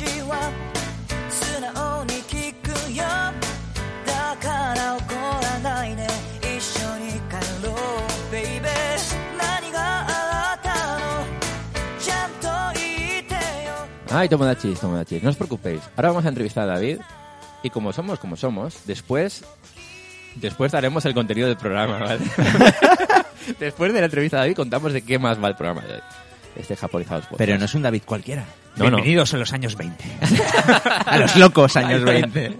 [0.00, 0.50] 話は
[1.28, 3.04] 素直に聞くよ
[4.06, 6.06] だから怒らないで
[6.40, 8.70] 一緒に帰ろう baby
[9.36, 15.82] 何があったのちゃんと言ってよ Ay, Tomodachis, Tomodachis, no os preocupéis.
[15.94, 17.00] Ahora vamos a entrevistar a David
[17.62, 19.44] y como somos como somos, después
[20.36, 22.24] después daremos el contenido del programa, ¿vale?
[23.60, 26.02] después de la entrevista a David contamos de qué más va el programa de hoy.
[26.55, 27.37] Este Japonizados Podcast.
[27.37, 28.45] Pero no es un David cualquiera.
[28.75, 28.97] No, no.
[28.97, 30.03] Bienvenidos a los años 20.
[31.05, 32.57] A los locos años 20.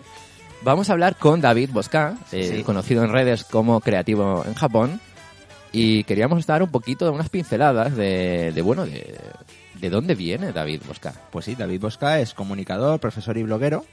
[0.64, 2.64] Vamos a hablar con David Bosca, eh, Sí.
[2.64, 5.00] conocido en redes como creativo en Japón,
[5.72, 9.18] y queríamos dar un poquito de unas pinceladas de, de bueno, de,
[9.80, 11.14] de dónde viene David Bosca.
[11.32, 13.86] Pues sí, David Bosca es comunicador, profesor y bloguero.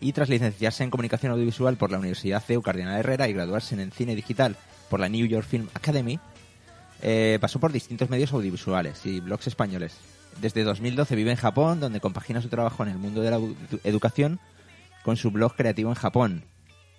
[0.00, 3.90] Y tras licenciarse en comunicación audiovisual por la Universidad CEU Cardenal Herrera y graduarse en
[3.90, 4.56] cine digital
[4.90, 6.18] por la New York Film Academy,
[7.04, 9.96] eh, pasó por distintos medios audiovisuales y blogs españoles.
[10.40, 13.54] Desde 2012 vive en Japón, donde compagina su trabajo en el mundo de la edu-
[13.84, 14.40] educación
[15.04, 16.44] con su blog creativo en Japón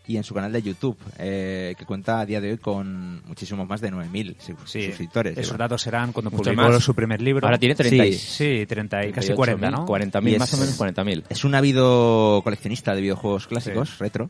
[0.08, 3.68] y en su canal de YouTube, eh, que cuenta a día de hoy con muchísimos
[3.68, 5.36] más de 9.000 su- Sí, suscriptores.
[5.38, 6.84] esos datos serán cuando Mucho publicó más.
[6.84, 7.46] su primer libro.
[7.48, 9.86] Ahora tiene 30 y- Sí, 30 y casi 38.000, 40, ¿no?
[9.88, 11.24] 40.000, Y es- más o menos 40.000.
[11.28, 13.96] Es un ávido coleccionista de videojuegos clásicos, Sí.
[14.00, 14.30] retro.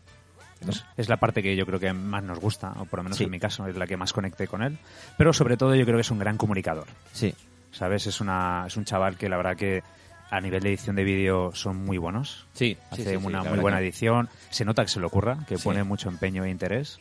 [0.71, 3.17] Es- Es la parte que yo creo que más nos gusta, o por lo menos
[3.17, 3.25] Sí.
[3.25, 4.77] en mi caso, es la que más conecté con él.
[5.17, 6.87] Pero sobre todo yo creo que es un gran comunicador.
[7.13, 7.33] Sí.
[7.71, 8.07] ¿Sabes?
[8.07, 9.83] Es, una, es un chaval que la verdad que
[10.31, 12.47] a nivel de edición de vídeo son muy buenos.
[12.53, 14.29] Sí, Hace sí, una muy buena que- edición.
[14.49, 16.99] Se nota que se le ocurra, que pone mucho empeño e interés.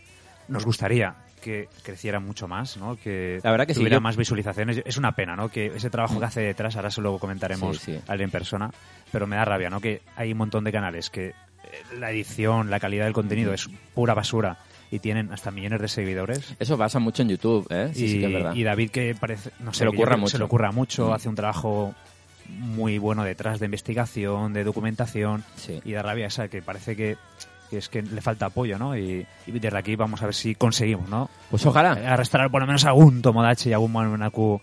[0.48, 2.96] Nos gustaría que creciera mucho más, ¿no?
[2.96, 4.82] Que La verdad que sí, tuviera yo- más visualizaciones.
[4.84, 5.48] Es una pena, ¿no?
[5.50, 8.00] Que ese trabajo que hace detrás, ahora se lo comentaremos Sí, sí.
[8.08, 8.70] a él en persona,
[9.12, 9.80] pero me da rabia, ¿no?
[9.80, 11.34] Que hay un montón de canales que
[11.98, 14.58] la edición, la calidad del contenido es pura basura
[14.90, 16.54] y tienen hasta millones de seguidores.
[16.58, 17.90] Eso pasa mucho en YouTube, ¿eh?
[17.94, 18.54] Sí, y, sí que es verdad.
[18.54, 20.30] y David que parece no sé Se le ocurra mucho.
[20.30, 21.12] se le ocurra mucho Mm.
[21.12, 21.94] hace un trabajo
[22.48, 25.80] muy bueno detrás de investigación de documentación Sí.
[25.84, 27.16] y da rabia esa que parece que,
[27.70, 30.54] que es que le falta apoyo no y, y desde aquí vamos a ver si
[30.54, 31.92] conseguimos no Pues ojalá.
[31.92, 34.60] arrastrar por lo menos a algún Tomodachi y algún Manaku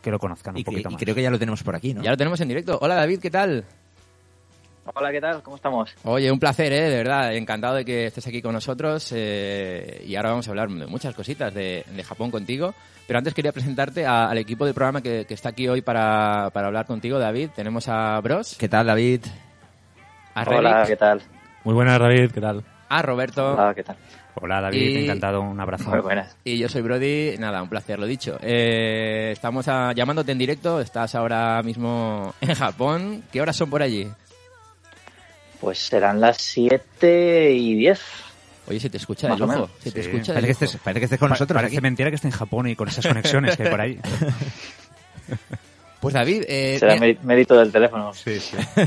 [0.00, 1.74] que lo conozcan un Y, que- poquito y más creo que ya lo tenemos por
[1.74, 2.02] aquí, ¿no?
[2.02, 2.78] Ya lo tenemos en directo.
[2.80, 3.64] Hola David, ¿qué tal?
[4.92, 5.42] Hola, ¿qué tal?
[5.42, 5.94] ¿Cómo estamos?
[6.04, 6.90] Oye, un placer, ¿eh?
[6.90, 9.10] De verdad, encantado de que estés aquí con nosotros.
[9.14, 12.74] eh, y ahora vamos a hablar de muchas cositas de, de Japón contigo.
[13.06, 16.50] Pero antes quería presentarte a- al equipo del programa que, que está aquí hoy para,
[16.52, 17.50] para hablar contigo, David.
[17.56, 19.20] Tenemos a Bros, ¿Qué tal, David?
[20.34, 21.22] a Hola, ¿qué tal?
[21.64, 23.96] muy buenas David qué tal a Roberto Hola, ¿qué tal?
[24.34, 26.36] hola David Y- encantado un abrazo Muy buenas.
[26.44, 27.36] y yo soy Brody.
[27.38, 28.36] Nada, un placer, lo dicho.
[28.42, 30.80] Eh, estamos a- llamándote en directo.
[30.80, 33.22] Estás ahora mismo en Japón.
[33.32, 34.08] ¿Qué horas son por allí?
[35.64, 38.00] Pues serán las 7 y 10.
[38.68, 39.68] Oye, se te escucha Más.
[39.82, 40.08] Se te Sí.
[40.10, 41.82] escucha Parece que, estés, parece que estés con Pa- nosotros parece aquí.
[41.82, 43.98] mentira que esté en Japón y con esas conexiones que hay por ahí
[46.00, 48.12] Pues David, eh, Será mé- mérito del teléfono.
[48.12, 48.56] sí, sí.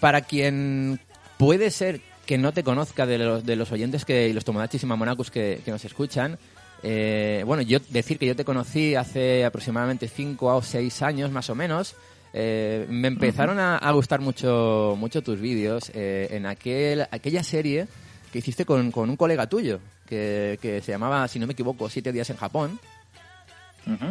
[0.00, 0.98] para quien
[1.36, 4.82] puede ser que no te conozca de los, de los oyentes que, y los tomodachis
[4.82, 6.38] y mamonacus que, que nos escuchan,
[6.82, 11.50] eh, bueno, yo decir que yo te conocí hace aproximadamente 5 o 6 años más
[11.50, 11.94] o menos.
[12.34, 17.86] Eh, me empezaron a, a gustar mucho, mucho tus vídeos eh, en aquel, aquella serie
[18.32, 21.88] que hiciste con, con un colega tuyo, que, que se llamaba, si no me equivoco,
[21.88, 22.78] Siete días en Japón.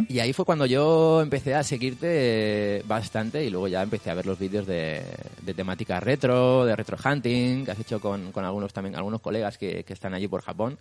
[0.07, 4.27] Y ahí fue cuando yo empecé a seguirte bastante y luego ya empecé a ver
[4.27, 5.01] los vídeos de,
[5.41, 9.57] de temática retro, de retro hunting, que has hecho con, con algunos también, algunos colegas
[9.57, 10.77] que, que están allí por Japón.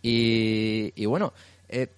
[0.00, 1.34] Y, y bueno,
[1.68, 1.88] eh,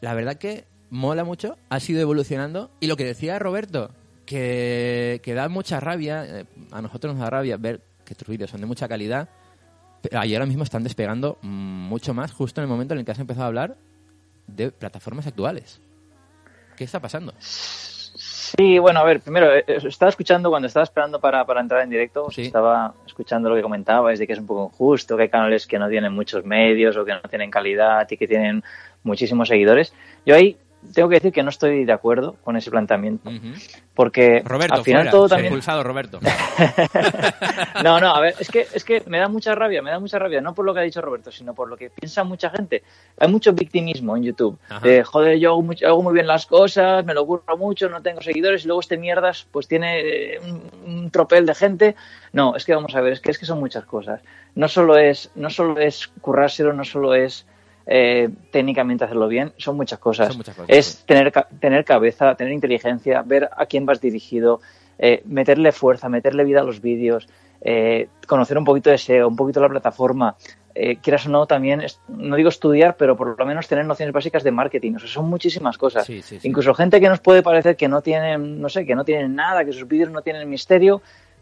[0.00, 2.68] la verdad que mola mucho, ha sido evolucionando.
[2.80, 3.92] Y lo que decía Roberto,
[4.26, 8.50] que, que da mucha rabia, eh, a nosotros nos da rabia ver que tus vídeos
[8.50, 9.28] son de mucha calidad,
[10.02, 13.12] pero ahí ahora mismo están despegando mucho más justo en el momento en el que
[13.12, 13.76] has empezado a hablar
[14.46, 15.80] de plataformas actuales.
[16.76, 17.32] ¿Qué está pasando?
[17.40, 21.82] Sí, bueno, a ver, primero, eh, eh, estaba escuchando cuando estaba esperando para, para entrar
[21.82, 22.42] en directo, Sí.
[22.42, 25.78] estaba escuchando lo que comentabais de que es un poco injusto, que hay canales que
[25.78, 28.62] no tienen muchos medios o que no tienen calidad y que tienen
[29.02, 29.92] muchísimos seguidores.
[30.24, 30.56] Yo ahí
[30.94, 33.30] tengo que decir que no estoy de acuerdo con ese planteamiento.
[33.94, 35.10] Porque Roberto, al final fuera.
[35.10, 35.46] todo también.
[35.52, 36.20] Expulsado, Roberto.
[37.82, 40.18] No, no, a ver, es que, es que me da mucha rabia, me da mucha
[40.18, 42.82] rabia, no por lo que ha dicho Roberto, sino por lo que piensa mucha gente.
[43.18, 44.58] Hay mucho victimismo en YouTube.
[44.68, 44.80] Ajá.
[44.86, 48.02] De, joder, yo hago, mucho- hago muy bien las cosas, me lo curro mucho, no
[48.02, 51.96] tengo seguidores, y luego este mierdas pues tiene eh, un, un tropel de gente.
[52.32, 54.20] No, es que vamos a ver, es que, es que son muchas cosas.
[54.54, 57.46] No solo es, no solo es currárselo, no solo es
[57.86, 60.28] eh, técnicamente hacerlo bien, son muchas cosas.
[60.28, 64.60] Son muchas cosas, es tener, tener cabeza, tener inteligencia, ver a quién vas dirigido,
[64.98, 67.28] eh, meterle fuerza, meterle vida a los vídeos,
[67.60, 70.36] eh, conocer un poquito de SEO, un poquito la plataforma.
[70.78, 74.12] Eh, quieras o no, también, es- no digo estudiar, pero por lo menos tener nociones
[74.12, 74.94] básicas de marketing.
[74.96, 76.04] O sea, son muchísimas cosas.
[76.04, 76.48] Sí, sí, sí.
[76.48, 79.64] Incluso gente que nos puede parecer que no tienen, no sé, que no tienen nada,
[79.64, 81.00] que sus vídeos no tienen misterio.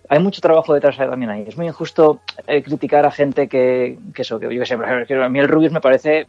[0.09, 1.45] Hay mucho trabajo detrás también ahí.
[1.47, 4.85] Es muy injusto eh, criticar a gente que, que eso, que yo que sé, por
[4.85, 6.27] ejemplo, que a mí el Rubius me parece,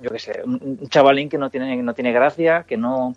[0.00, 3.16] yo que sé, un, chavalín que no tiene, no tiene gracia, que no,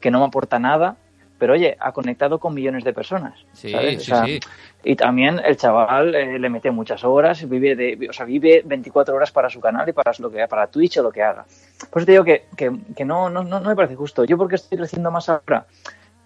[0.00, 0.96] que no me aporta nada,
[1.38, 3.38] pero oye, ha conectado con millones de personas.
[3.52, 3.96] Sí, ¿sabes?
[3.96, 4.40] O sí, sea, sí.
[4.84, 9.14] Y también el chaval eh, le mete muchas horas, vive de, o sea, vive 24
[9.14, 11.44] horas para su canal y para lo que para Twitch o lo que haga.
[11.90, 14.24] Por eso te digo que, que, que no, no, no, no me parece justo.
[14.24, 15.66] Yo porque estoy creciendo más ahora,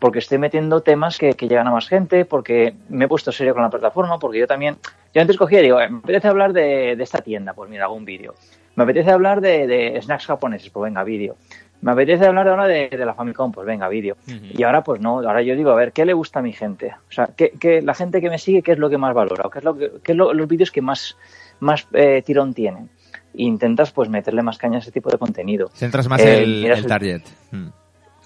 [0.00, 3.52] porque estoy metiendo temas que, que llegan a más gente, porque me he puesto serio
[3.54, 4.76] con la plataforma, porque yo también,
[5.14, 7.84] yo antes cogía y digo, eh, me apetece hablar de, de esta tienda, pues mira,
[7.84, 8.34] hago un vídeo.
[8.74, 11.36] Me apetece hablar de, de snacks japoneses, pues venga, vídeo.
[11.82, 14.16] Me apetece hablar ahora de, de la Famicom, pues venga, vídeo.
[14.26, 16.94] Y ahora pues no, ahora yo digo, a ver, ¿qué le gusta a mi gente?
[17.08, 19.44] O sea, ¿qué, qué- la gente que me sigue, ¿qué es lo que más valora?
[19.46, 21.16] ¿O ¿Qué es, lo que, qué es lo- los vídeos que más,
[21.60, 22.88] más eh, tirón tienen?
[23.34, 25.68] E intentas pues meterle más caña a ese tipo de contenido.
[25.72, 27.22] Centras más Eh, el el- target.
[27.50, 27.68] Mm.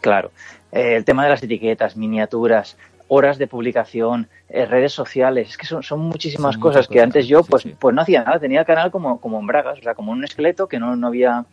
[0.00, 0.30] Claro.
[0.74, 2.76] Eh, el tema de las etiquetas, miniaturas,
[3.06, 7.28] horas de publicación, eh, redes sociales, es que son, son muchísimas Son cosas que antes
[7.28, 7.76] yo pues, sí.
[7.78, 10.24] pues no hacía nada, tenía el canal como, como en bragas, o sea, como un
[10.24, 11.46] esqueleto que no, no había,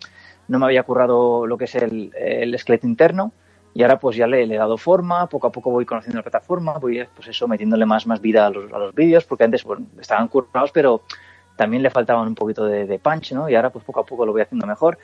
[0.47, 3.31] no me había currado lo que es el, el esqueleto interno
[3.75, 6.23] y ahora pues ya le, le he dado forma, poco a poco voy conociendo la
[6.23, 9.63] plataforma, voy pues eso, metiéndole más, más vida a los, a los vídeos, porque antes
[9.63, 11.03] bueno, estaban currados, pero
[11.55, 13.47] también le faltaban un poquito de, de punch, ¿no?
[13.47, 14.97] Y ahora pues poco a poco lo voy haciendo mejor.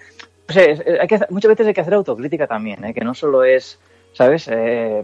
[0.50, 2.94] Hay que, muchas veces hay que hacer autocrítica también, ¿eh?
[2.94, 3.80] que no solo es,
[4.18, 4.48] ¿sabes?
[4.52, 5.04] Eh,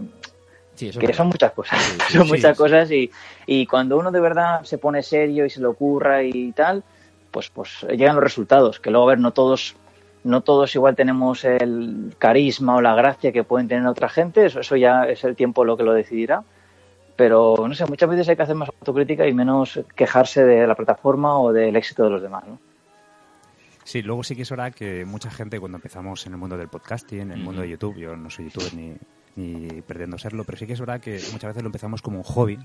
[0.74, 1.78] Sí, eso es que son muchas cosas,
[2.08, 3.08] Sí, son muchas cosas y,
[3.46, 6.82] y cuando uno de verdad se pone serio y se lo ocurra y tal,
[7.30, 9.76] pues, pues llegan los resultados, que luego, a ver, no todos,
[10.24, 14.58] no todos igual tenemos el carisma o la gracia que pueden tener otra gente, eso,
[14.58, 16.42] eso ya es el tiempo lo que lo decidirá,
[17.14, 20.74] pero no sé, muchas veces hay que hacer más autocrítica y menos quejarse de la
[20.74, 22.58] plataforma o del éxito de los demás, ¿no?
[23.84, 26.68] Sí, luego sí que es verdad que mucha gente cuando empezamos en el mundo del
[26.68, 27.68] podcasting, en el mundo de.
[27.68, 28.94] YouTube, yo no soy youtuber ni,
[29.36, 32.24] ni pretendo serlo, pero sí que es verdad que muchas veces lo empezamos como un
[32.24, 32.58] hobby,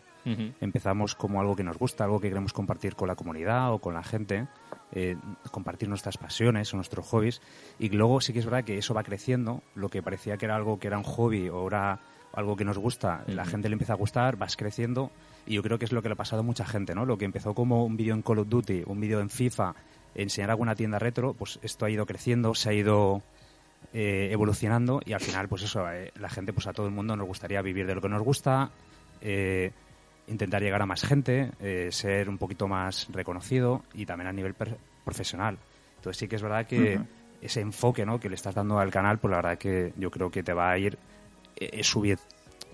[0.62, 3.94] empezamos como algo que nos gusta, algo que queremos compartir con la comunidad o con
[3.94, 4.48] la gente,
[4.92, 5.18] eh,
[5.51, 7.42] compartir nuestras pasiones o nuestros hobbies,
[7.80, 10.56] y luego sí que es verdad que eso va creciendo, lo que parecía que era
[10.56, 12.00] algo que era un hobby o era
[12.33, 15.12] algo que nos gusta, la gente le empieza a gustar, vas creciendo,
[15.48, 17.06] y yo creo que es lo que le ha pasado a mucha gente, ¿no?
[17.06, 19.74] Lo que empezó como un vídeo en Call of Duty, un vídeo en FIFA,
[20.16, 23.22] enseñar alguna tienda retro, pues esto ha ido creciendo, se ha ido
[23.94, 27.16] eh, evolucionando y al final, pues eso, eh, la gente, pues a todo el mundo
[27.16, 28.72] nos gustaría vivir de lo que nos gusta,
[29.22, 29.72] eh,
[30.28, 34.54] intentar llegar a más gente, eh, ser un poquito más reconocido y también a nivel
[35.04, 35.58] profesional.
[35.98, 36.96] Entonces sí que es verdad que
[37.42, 38.20] ese enfoque ¿no?
[38.20, 40.70] que le estás dando al canal, pues la verdad que yo creo que te va
[40.72, 40.98] a ir
[41.56, 42.18] eh, subi-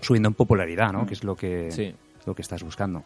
[0.01, 1.05] subiendo en popularidad, ¿no?
[1.05, 1.95] Que es lo que, Sí.
[2.25, 3.03] Lo que estás buscando.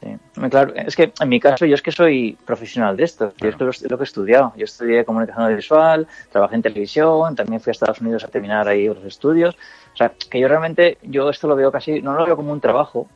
[0.00, 0.16] Sí,
[0.50, 3.56] claro, es que en mi caso yo es que soy profesional de esto, yo es
[3.56, 7.70] que lo, lo que he estudiado, yo estudié comunicación audiovisual, trabajé en televisión, también fui
[7.70, 9.56] a Estados Unidos a terminar ahí los estudios,
[9.94, 12.60] o sea, que yo realmente, yo esto lo veo casi, no lo veo como un
[12.60, 13.08] trabajo,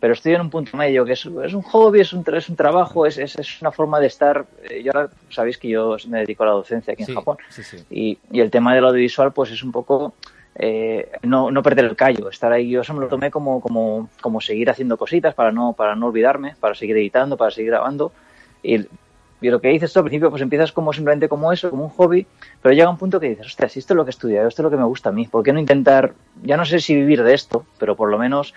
[0.00, 2.56] pero estoy en un punto medio que es, es un hobby, es un, es un
[2.56, 6.18] trabajo, es, es, es una forma de estar, eh, yo ahora sabéis que yo me
[6.20, 7.78] dedico a la docencia aquí en Sí, Japón, sí, sí.
[7.90, 10.14] y, y el tema del audiovisual pues es un poco
[10.56, 14.08] eh, no, no perder el callo, estar ahí, yo eso me lo tomé como, como,
[14.20, 18.12] como seguir haciendo cositas para no, para no olvidarme, para seguir editando, para seguir grabando.
[18.62, 18.86] Y,
[19.40, 22.26] y lo que dices al principio, pues empiezas como simplemente como eso, como un hobby,
[22.62, 24.62] pero llega un punto que dices, hostia, si esto es lo que he estudiado, esto
[24.62, 26.94] es lo que me gusta a mí, ¿por qué no intentar, ya no sé si
[26.94, 28.54] vivir de esto, pero por lo menos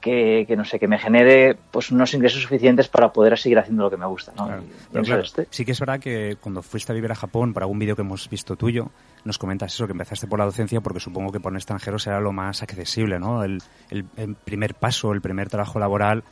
[0.00, 3.84] que, que no sé, que me genere pues unos ingresos suficientes para poder seguir haciendo
[3.84, 4.46] lo que me gusta, ¿no?
[4.46, 4.62] Claro.
[4.62, 5.46] Y Pero eso claro, este.
[5.50, 8.02] sí que es verdad que cuando fuiste a vivir a Japón, por algún vídeo que
[8.02, 8.90] hemos visto tuyo,
[9.24, 12.20] nos comentas eso, que empezaste por la docencia porque supongo que por un extranjero será
[12.20, 13.42] lo más accesible, ¿no?
[13.44, 13.60] El,
[13.90, 16.22] el- el primer paso, el primer trabajo laboral,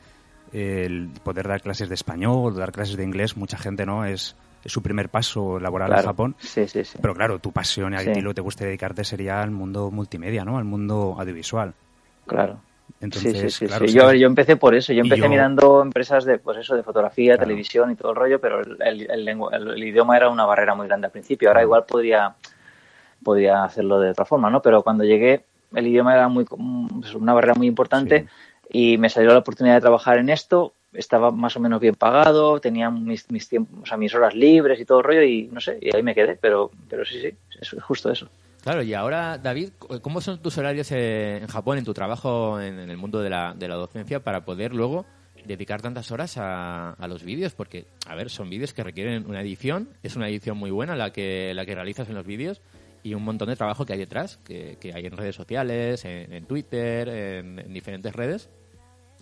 [0.53, 4.05] el poder dar clases de español, dar clases de inglés, mucha gente, ¿no?
[4.05, 6.03] Es, es su primer paso laboral en.
[6.03, 6.37] Japón.
[6.39, 6.99] Sí, sí, sí.
[7.01, 8.13] Pero claro, tu pasión y a Sí.
[8.13, 10.57] ti lo que te gusta dedicarte sería al mundo multimedia, ¿no?
[10.59, 11.75] Al mundo audiovisual.
[12.27, 12.61] Claro.
[13.01, 13.67] Entonces, sí, sí, sí.
[13.67, 13.93] claro, sí.
[13.95, 14.93] Yo, yo empecé por eso.
[14.93, 17.49] Yo empecé yo- mirando empresas de, pues eso, de fotografía, Claro.
[17.49, 20.75] televisión y todo el rollo, pero el, el- el lengua- el- idioma era una barrera
[20.75, 21.49] muy grande al principio.
[21.49, 22.35] Ahora igual podría
[23.23, 24.61] podría hacerlo de otra forma, ¿no?
[24.61, 28.27] Pero cuando llegué, el idioma era muy, pues, una barrera muy importante
[28.71, 30.75] y me salió la oportunidad de trabajar en esto.
[30.93, 34.79] Estaba más o menos bien pagado, tenía mis, mis tiempos, o sea, mis horas libres
[34.79, 37.35] y todo el rollo y no sé, y ahí me quedé, pero, pero sí, sí,
[37.61, 38.29] es justo eso.
[38.65, 42.79] Claro, y ahora, David, ¿cómo son tus horarios eh, en Japón, en tu trabajo en,
[42.79, 45.05] el mundo de la, de la docencia, para poder luego
[45.45, 47.53] dedicar tantas horas a, a los vídeos?
[47.53, 51.13] Porque, a ver, son vídeos que requieren una edición, es una edición muy buena la
[51.13, 52.63] que, la que realizas en los vídeos
[53.03, 56.33] y un montón de trabajo que hay detrás, que, que hay en redes sociales, en,
[56.33, 58.49] en Twitter, en, en diferentes redes.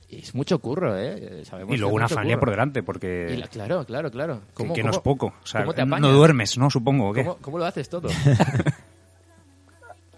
[0.08, 1.42] Y es mucho curro, ¿eh?
[1.46, 2.40] Sabemos Y luego una familia curro.
[2.42, 4.40] por delante, porque la- claro, claro, claro.
[4.48, 5.32] que- ¿Cómo- que no es poco.
[5.42, 6.68] O sea, cómo te no duermes, ¿no?
[6.70, 7.24] Supongo, ¿o qué?
[7.24, 8.08] ¿Cómo, cómo lo haces todo?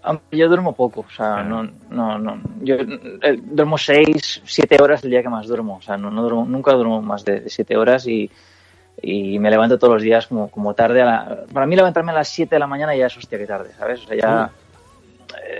[0.05, 2.39] Aunque Yo duermo poco, o sea, no, no, no.
[2.61, 6.21] Yo eh, duermo seis, siete horas el día que más duermo, o sea, no, no
[6.21, 8.29] duermo, nunca duermo más de, de siete horas y,
[9.01, 11.01] y me levanto todos los días como, como tarde.
[11.01, 13.47] A la, para mí levantarme a las siete de la mañana ya es hostia que
[13.47, 14.03] tarde, ¿sabes?
[14.03, 14.49] O sea, ya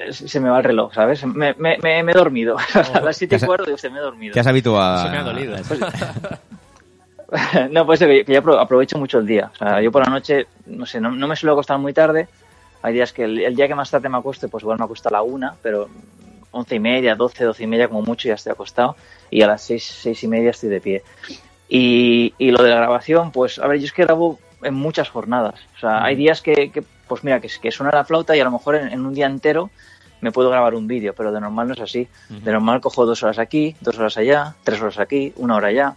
[0.08, 1.26] eh, se me va el reloj, ¿sabes?
[1.26, 2.56] Me, me, me, me he dormido.
[2.94, 4.34] a las siete y cuarto digo, se me he dormido.
[4.34, 5.56] Te has habituado Se me ha dolido.
[7.72, 9.50] no, pues que, que yo apro- aprovecho mucho el día.
[9.54, 12.28] O sea, yo por la noche, no sé, no, no me suelo acostar muy tarde.
[12.86, 15.10] Hay días que el, el día que más tarde me acueste, pues igual me acuesto
[15.10, 15.90] a la una, pero
[16.52, 18.96] once y media, doce, doce y media como mucho ya estoy acostado.
[19.32, 21.04] Y a las seis, seis y media estoy de pie.
[21.68, 25.10] Y, y lo de la grabación, pues, a ver, yo es que grabo en muchas
[25.10, 25.56] jornadas.
[25.78, 28.44] O sea, hay días que, que, pues mira, que, que suena la flauta y a
[28.44, 29.72] lo mejor en, en un día entero
[30.22, 32.08] me puedo grabar un vídeo, pero de normal no es así.
[32.30, 35.96] De normal cojo dos horas aquí, dos horas allá, tres horas aquí, una hora allá.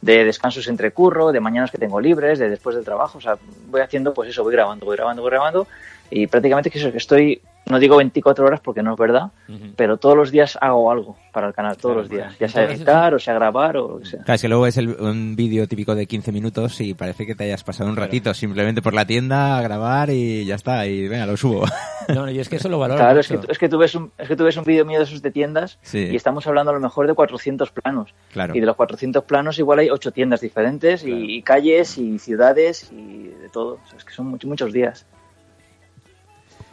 [0.00, 3.18] De descansos entre curro, de mañanas que tengo libres, de después del trabajo.
[3.18, 5.66] O sea, voy haciendo, pues eso, voy grabando, voy grabando, voy grabando.
[6.10, 9.72] Y prácticamente que eso, que estoy, no digo 24 horas porque no es verdad, Ujú.
[9.76, 12.24] pero todos los días hago algo para el canal, todos Claro, los días.
[12.28, 14.20] bueno, Ya sea editar, o sea grabar, o lo que sea.
[14.24, 17.34] Claro, es que luego es el- un vídeo típico de 15 minutos y parece que
[17.34, 21.06] te hayas pasado un ratito simplemente por la tienda a grabar y ya está, y
[21.08, 21.64] venga, lo subo.
[22.08, 23.94] No, no, yo es que eso lo valoro Claro, es que, es que tú ves
[23.94, 26.08] un, es que tú ves un vídeo mío de esos de tiendas Sí.
[26.10, 28.14] y estamos hablando a lo mejor de 400 planos.
[28.32, 28.56] Claro.
[28.56, 32.90] Y de los 400 planos igual hay 8 tiendas diferentes y, y calles y ciudades
[32.92, 33.74] y de todo.
[33.84, 35.04] O sea, es que son muchos, muchos días.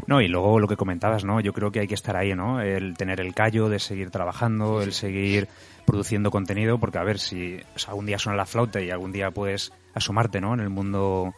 [0.07, 1.39] No, y luego lo que comentabas, ¿no?
[1.39, 2.61] Yo creo que hay que estar ahí, ¿no?
[2.61, 5.47] El tener el callo de seguir trabajando, el seguir
[5.85, 9.11] produciendo contenido, porque a ver si o sea, algún día suena la flauta y algún
[9.11, 10.53] día puedes asomarte, ¿no?
[10.53, 11.33] En el mundo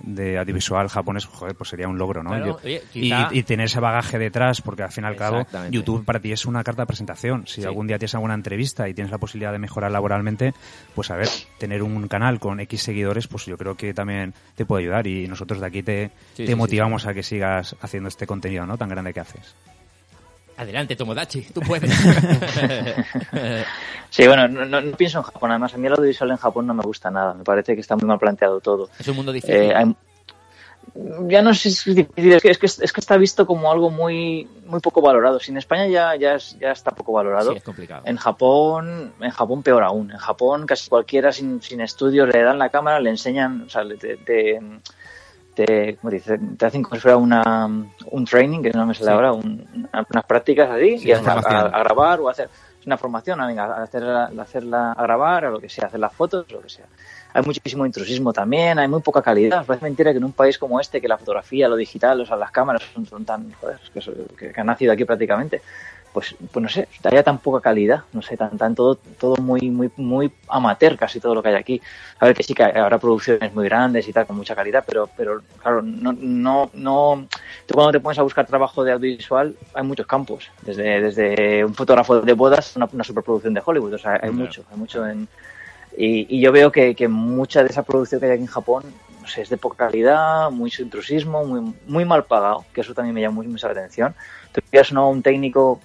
[0.00, 2.30] de audiovisual japonés, joder, pues sería un logro, ¿no?
[2.30, 5.16] Claro, Yo- oye, y, quizá- y tener ese bagaje detrás, porque al fin y al
[5.16, 5.46] cabo.
[5.70, 7.46] YouTube para ti es una carta de presentación.
[7.46, 7.66] Si Sí.
[7.66, 10.54] algún día tienes alguna entrevista y tienes la posibilidad de mejorar laboralmente,
[10.94, 11.28] pues a ver,
[11.58, 15.26] tener un canal con X seguidores, pues yo creo que también te puede ayudar y
[15.28, 18.78] nosotros de aquí te, Sí, te sí, motivamos a que sigas haciendo este contenido, ¿no?
[18.78, 19.54] Tan grande que haces.
[20.58, 21.90] Adelante, Tomodachi, tú puedes.
[24.10, 25.50] Sí, bueno, no, no- no pienso en Japón.
[25.50, 27.34] Además, a mí el audiovisual en Japón no me gusta nada.
[27.34, 28.88] Me parece que está muy mal planteado todo.
[28.98, 29.54] es un mundo difícil.
[29.54, 29.94] Eh, hay-
[31.28, 33.70] ya no sé si es difícil, es que, es que, es que está visto como
[33.70, 35.38] algo muy, muy poco valorado.
[35.38, 38.02] Si en España ya, ya, es- ya está poco valorado, Sí, es complicado.
[38.06, 40.10] en Japón, en Japón peor aún.
[40.10, 43.84] En Japón casi cualquiera sin, sin estudios le dan la cámara, le enseñan, o sea,
[43.84, 44.58] le- te, te,
[45.64, 46.38] te, ¿cómo dice?
[46.56, 47.66] te hacen como si fuera una,
[48.10, 49.12] un training, que no me sale Sí.
[49.12, 52.48] ahora, un- una- unas prácticas así, Sí, y a, a- grabar o a hacer
[52.86, 56.00] una formación, a, venga, a hacerla, a hacerla a grabar, a lo que sea, hacer
[56.00, 56.86] las fotos, lo que sea.
[57.34, 59.64] Hay muchísimo intrusismo también, hay muy poca calidad.
[59.66, 62.36] Parece mentira que en un país como este, que la fotografía, lo digital, o sea,
[62.36, 63.78] las cámaras son, tan, joder,
[64.38, 65.60] que- que han nacido aquí prácticamente,
[66.18, 69.70] pues, pues no sé, haya tan poca calidad, no sé, tan, tan todo, todo muy,
[69.70, 71.80] muy, muy amateur casi todo lo que hay aquí.
[72.18, 75.08] A ver que sí que habrá producciones muy grandes y tal, con mucha calidad, pero,
[75.16, 77.28] pero claro, no, no, no,
[77.66, 81.74] tú cuando te pones a buscar trabajo de audiovisual, hay muchos campos, desde, desde un
[81.74, 84.34] fotógrafo de bodas a una, una superproducción de Hollywood, o sea, hay Claro.
[84.34, 85.28] mucho, hay mucho en,
[85.96, 88.82] y, y yo veo que, que mucha de esa producción que hay aquí en Japón,
[89.20, 93.14] no sé, es de poca calidad, mucho intrusismo, muy, muy mal pagado, que eso también
[93.14, 94.14] me llama muy- mucho la atención.
[94.52, 95.10] Tú pillas ¿no?
[95.10, 95.80] un técnico,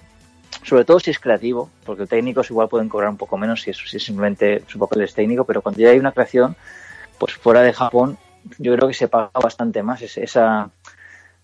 [0.62, 3.78] sobre todo si es creativo, porque técnicos igual pueden cobrar un poco menos si es,
[3.78, 6.56] si es simplemente su papel es técnico, pero cuando ya hay una creación,
[7.18, 8.16] pues fuera de Japón,
[8.58, 10.70] yo creo que se paga bastante más ese- esa,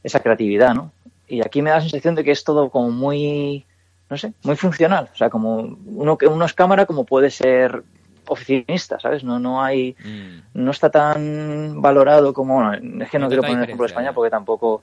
[0.02, 0.92] esa creatividad, ¿no?
[1.26, 3.64] Y aquí me da la sensación de que es todo como muy,
[4.08, 5.08] no sé, muy funcional.
[5.12, 7.82] O sea, como uno que uno es cámara como puede ser
[8.26, 9.24] oficinista, ¿sabes?
[9.24, 10.38] No, no hay, Mm.
[10.64, 12.72] no está tan valorado como, bueno,
[13.04, 14.12] es que no, No quiero poner ejemplo de España ya.
[14.14, 14.82] porque tampoco,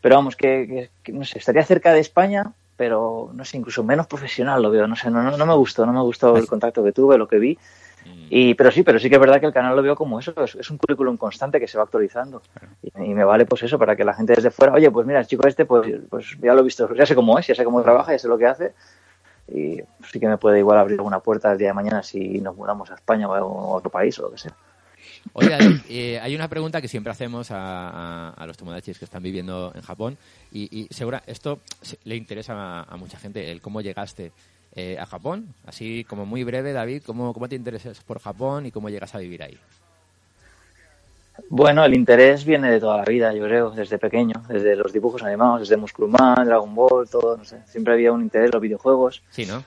[0.00, 3.82] pero vamos, que, que- que, no sé, estaría cerca de España, pero no sé, incluso
[3.82, 6.46] menos profesional lo veo, no sé, no, no, no me gustó, no me gustó el
[6.46, 7.58] contacto que tuve, lo que vi.
[8.06, 8.26] Mm.
[8.30, 10.32] Y, pero sí, pero sí que es verdad que el canal lo veo como eso,
[10.44, 12.40] es, es un currículum constante que se va actualizando.
[12.80, 15.18] Y, y me vale pues eso, para que la gente desde fuera, oye, pues mira,
[15.18, 17.64] el chico este, pues, pues ya lo he visto, ya sé cómo es, ya sé
[17.64, 18.74] cómo trabaja, ya sé lo que hace.
[19.48, 22.54] Y sí que me puede igual abrir alguna puerta el día de mañana si nos
[22.54, 24.52] mudamos a España o a otro país o lo que sea.
[25.34, 29.04] Oye, David, eh, hay una pregunta que siempre hacemos a, a- a los tomodachis que
[29.04, 30.16] están viviendo en Japón
[30.52, 31.60] y, y segura, esto
[32.04, 34.32] le interesa a, a mucha gente, el cómo llegaste
[34.74, 35.54] eh, a Japón.
[35.66, 39.18] Así como muy breve, David, ¿cómo, ¿cómo te interesas por Japón y cómo llegas a
[39.18, 39.58] vivir ahí?
[41.50, 45.22] Bueno, el interés viene de toda la vida, yo creo, desde pequeño, desde los dibujos
[45.22, 47.58] animados, desde Musculman, Dragon Ball, todo, no sé.
[47.66, 49.22] Siempre había un interés en los videojuegos.
[49.30, 49.62] Sí, ¿no?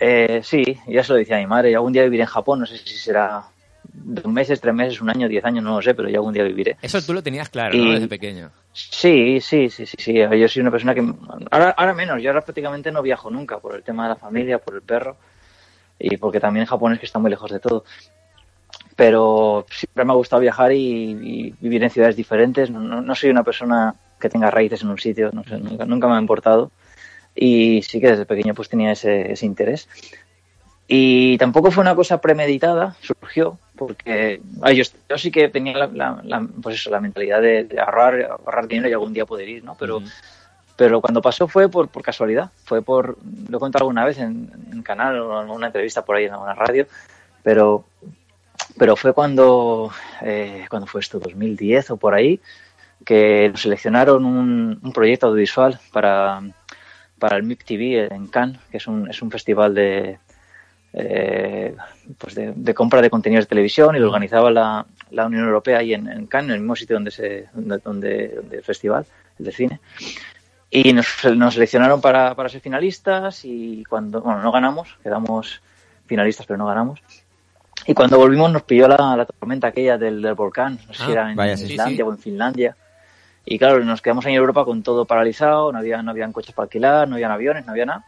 [0.00, 2.58] Eh, sí, ya se lo decía a mi madre, y algún día viviré en Japón,
[2.60, 3.44] no sé si será
[3.92, 6.44] dos meses, tres meses, un año, diez años, no lo sé, pero ya algún día
[6.44, 6.76] viviré.
[6.82, 8.50] Eso tú lo tenías claro, Desde pequeño.
[8.72, 10.14] Sí, sí, sí, sí, sí.
[10.14, 11.04] Yo soy una persona que...
[11.50, 14.58] Ahora, ahora menos, yo ahora prácticamente no viajo nunca por el tema de la familia,
[14.58, 15.16] por el perro
[15.98, 17.84] y porque también Japón es que está muy lejos de todo.
[18.96, 20.78] Pero siempre me ha gustado viajar y,
[21.12, 22.70] y vivir en ciudades diferentes.
[22.70, 25.84] No, no- no soy una persona que tenga raíces en un sitio, no sé, nunca,
[25.84, 26.70] nunca me ha importado.
[27.34, 29.88] Y sí que desde pequeño pues tenía ese, ese interés.
[30.94, 35.86] Y tampoco fue una cosa premeditada, surgió, porque ay, yo, yo sí que tenía la,
[35.86, 39.48] la- la- pues eso, la mentalidad de, de ahorrar, ahorrar dinero y algún día poder
[39.48, 39.74] ir, ¿no?
[39.78, 40.02] Pero,
[40.76, 43.16] pero cuando pasó fue por, por casualidad, fue por,
[43.48, 46.32] lo he contado alguna vez en, en canal o en una entrevista por ahí en
[46.34, 46.86] alguna radio,
[47.42, 47.86] pero,
[48.76, 52.38] pero fue cuando, eh, cuando fue esto, 2010 o por ahí,
[53.06, 56.42] que seleccionaron un, un proyecto audiovisual para,
[57.18, 60.18] para el MIP TV en Cannes, que es un, es un festival de,
[60.94, 61.74] eh,
[62.18, 65.78] pues de, de compra de contenidos de televisión y lo organizaba la, la Unión Europea
[65.78, 69.06] ahí en, en Cannes, en el mismo sitio donde se donde, donde, donde el festival,
[69.38, 69.80] el de cine.
[70.70, 71.06] Y nos,
[71.36, 75.60] nos seleccionaron para, para ser finalistas y cuando, bueno, no ganamos, quedamos
[76.06, 77.02] finalistas pero no ganamos.
[77.86, 81.10] Y cuando volvimos nos pilló la, la tormenta aquella del, del volcán, no sé si
[81.10, 82.02] Ah, era en vaya, sí, Islandia sí.
[82.02, 82.76] o en Finlandia.
[83.44, 86.54] Y claro, nos quedamos ahí en Europa con todo paralizado, no había, no habían coches
[86.54, 88.04] para alquilar, no habían aviones, no había nada.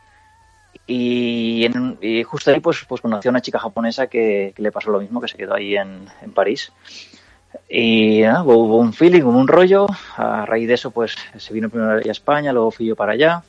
[0.87, 1.67] Y,
[2.25, 5.29] justo ahí pues, pues conocí a una chica japonesa que, le pasó lo mismo, que
[5.29, 6.73] se quedó ahí en, París.
[7.69, 9.87] Y hubo, un feeling, hubo un rollo.
[10.17, 13.43] A raíz de eso, pues se vino primero a España, luego fui yo para allá.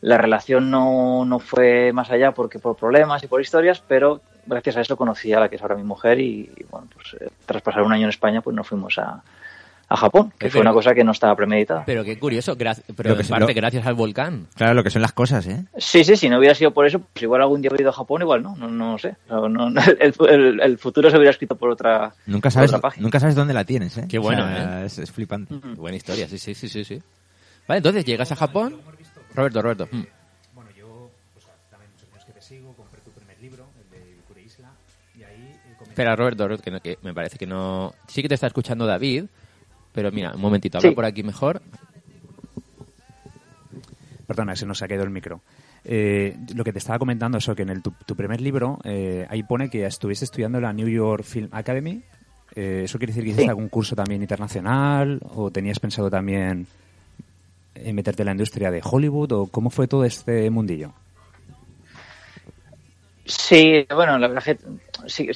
[0.00, 4.76] La relación no, no fue más allá porque por problemas y por historias, pero gracias
[4.76, 7.30] a eso conocí a la que es ahora mi mujer y, y, bueno, pues eh,
[7.46, 9.22] tras pasar un año en España, pues nos fuimos a,
[9.90, 11.84] a Japón, que Pero- fue una cosa que no estaba premeditada.
[11.86, 14.46] Pero qué curioso, gra- pero Lo que en se- parte lo- gracias al volcán.
[14.54, 15.64] Claro, lo que son las cosas, ¿eh?
[15.78, 17.94] Sí, sí, si no hubiera sido por eso, pues igual algún día hubiera ido a
[17.94, 19.16] Japón, igual no, no, no sé.
[19.30, 22.70] No, no, no, el, el- el futuro se hubiera escrito por otra, Nunca por sabes,
[22.70, 23.02] otra página.
[23.02, 24.04] nunca sabes dónde la tienes, ¿eh?
[24.08, 25.54] Qué bueno, O sea, Es, es flipante.
[25.54, 25.74] Mm.
[25.76, 27.02] Buena historia, sí, sí, sí, sí, sí.
[27.66, 28.76] Vale, entonces llegas a Japón.
[29.34, 29.88] Roberto, Roberto.
[29.90, 30.02] mm.
[30.54, 34.42] Bueno, yo, pues también muchos años que te sigo, compré tu primer libro, el de
[34.42, 34.70] Isla,
[35.18, 37.94] y ahí eh, comenté- Espera, Roberto, Roberto, que, no- que me parece que no...
[38.06, 39.24] Sí que te está escuchando David,
[39.98, 40.94] pero mira, un momentito, habla Sí.
[40.94, 41.60] por aquí mejor.
[44.28, 45.40] Perdona, se nos ha quedado el micro.
[45.84, 49.26] Eh, lo que te estaba comentando, eso, que en el, tu, tu primer libro, eh,
[49.28, 52.02] ahí pone que estuviste estudiando en la New York Film Academy.
[52.54, 53.48] Eh, ¿Eso quiere decir que hiciste Sí.
[53.48, 55.20] algún curso también internacional?
[55.34, 56.68] ¿O tenías pensado también
[57.74, 59.32] en meterte en la industria de Hollywood?
[59.32, 60.92] ¿O cómo fue todo este mundillo?
[63.28, 64.58] Sí, bueno, la verdad que
[65.06, 65.28] sí,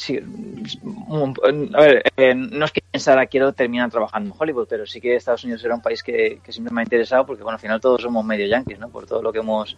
[1.74, 5.14] a ver, eh, no es que pensara quiero terminar trabajando en Hollywood, pero sí que
[5.14, 8.00] Estados Unidos era un país que, siempre me ha interesado porque bueno, al final todos
[8.00, 8.88] somos medio yankees, ¿no?
[8.88, 9.76] Por todo lo que hemos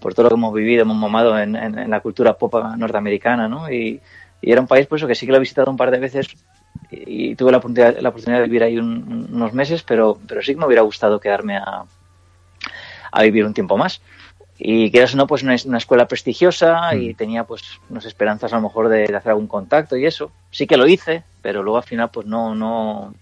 [0.00, 3.70] por todo lo que hemos vivido, hemos mamado en, la cultura pop norteamericana, ¿no?
[3.70, 4.00] Y,
[4.40, 6.26] era un país pues eso, que sí que lo he visitado un par de veces
[6.90, 10.42] y, y tuve la oportunidad, la oportunidad de vivir ahí un- unos meses, pero, pero
[10.42, 11.84] sí que me hubiera gustado quedarme a,
[13.12, 14.00] a vivir un tiempo más.
[14.66, 18.56] Y quieras o no, pues una, una escuela prestigiosa y tenía pues unas esperanzas a
[18.56, 20.32] lo mejor de, de hacer algún contacto y eso.
[20.50, 23.12] Sí que lo hice, pero luego al final pues no, no,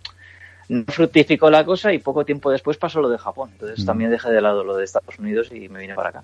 [0.69, 3.51] no fructificó la cosa y poco tiempo después pasó lo de Japón.
[3.55, 6.23] Entonces también dejé de lado lo de Estados Unidos y me vine para acá.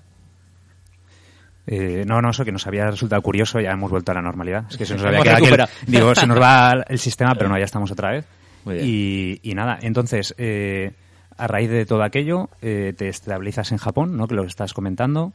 [1.67, 4.63] Eh, no, no, eso que nos había resultado curioso, ya hemos vuelto a la normalidad.
[4.69, 7.57] Es que se nos había quedado aquel- digo, se nos va el sistema, pero no,
[7.59, 8.25] ya estamos otra vez.
[8.65, 8.85] Muy bien.
[8.87, 10.91] Y, y nada, entonces, eh,
[11.39, 14.27] a raíz de todo aquello, eh, te estabilizas en Japón, ¿no?
[14.27, 15.33] Que lo estás comentando.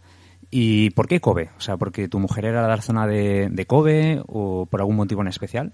[0.51, 1.51] ¿Y por qué Kobe?
[1.57, 5.23] O sea, ¿porque tu mujer era de la zona de, Kobe o por algún motivo
[5.23, 5.73] en especial?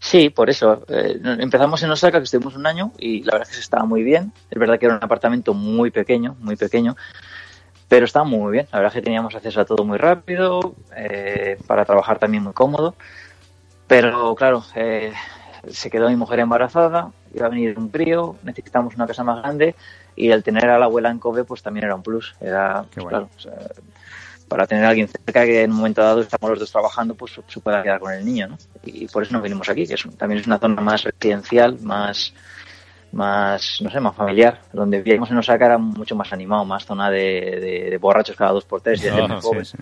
[0.00, 0.84] Sí, por eso.
[0.88, 3.84] Eh, empezamos en Osaka, que estuvimos un año, y la verdad es que se estaba
[3.84, 4.32] muy bien.
[4.50, 6.96] Es verdad que era un apartamento muy pequeño, muy pequeño,
[7.88, 8.66] pero estaba muy bien.
[8.72, 12.52] La verdad es que teníamos acceso a todo muy rápido, eh, para trabajar también muy
[12.52, 12.96] cómodo.
[13.86, 15.12] Pero claro, eh,
[15.68, 19.74] se quedó mi mujer embarazada, iba a venir un crío, necesitamos una casa más grande,
[20.16, 22.34] y el tener a la abuela en Kobe, pues también era un plus.
[22.40, 23.08] Era, pues, guay.
[23.10, 23.52] claro, o sea,
[24.48, 27.32] para tener a alguien cerca que en un momento dado estamos los dos trabajando, pues
[27.46, 28.58] se pueda quedar con el niño, ¿no?
[28.84, 32.34] Y por eso nos venimos aquí, que es también es una zona más residencial, más,
[33.12, 34.60] más, no sé, más familiar.
[34.72, 38.50] Donde vivíamos en Osaka era mucho más animado, más zona de, de- de borrachos cada
[38.50, 39.64] dos por tres y de gente Ah, joven.
[39.64, 39.76] sí.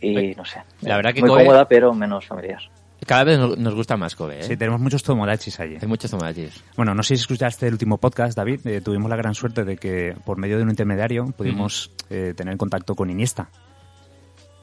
[0.00, 2.62] Y no sé, La verdad que muy Kobe- cómoda, pero menos familiar.
[3.08, 4.42] Cada vez nos nos gusta más Kobe, ¿eh?
[4.44, 5.76] Sí, tenemos muchos tomodachis allí.
[5.80, 6.62] Hay muchos tomodachis.
[6.76, 8.66] Bueno, no sé si escuchaste el último podcast, David.
[8.66, 12.56] eh, tuvimos la gran suerte de que por medio de un intermediario pudimos eh, tener
[12.56, 13.48] contacto con Iniesta.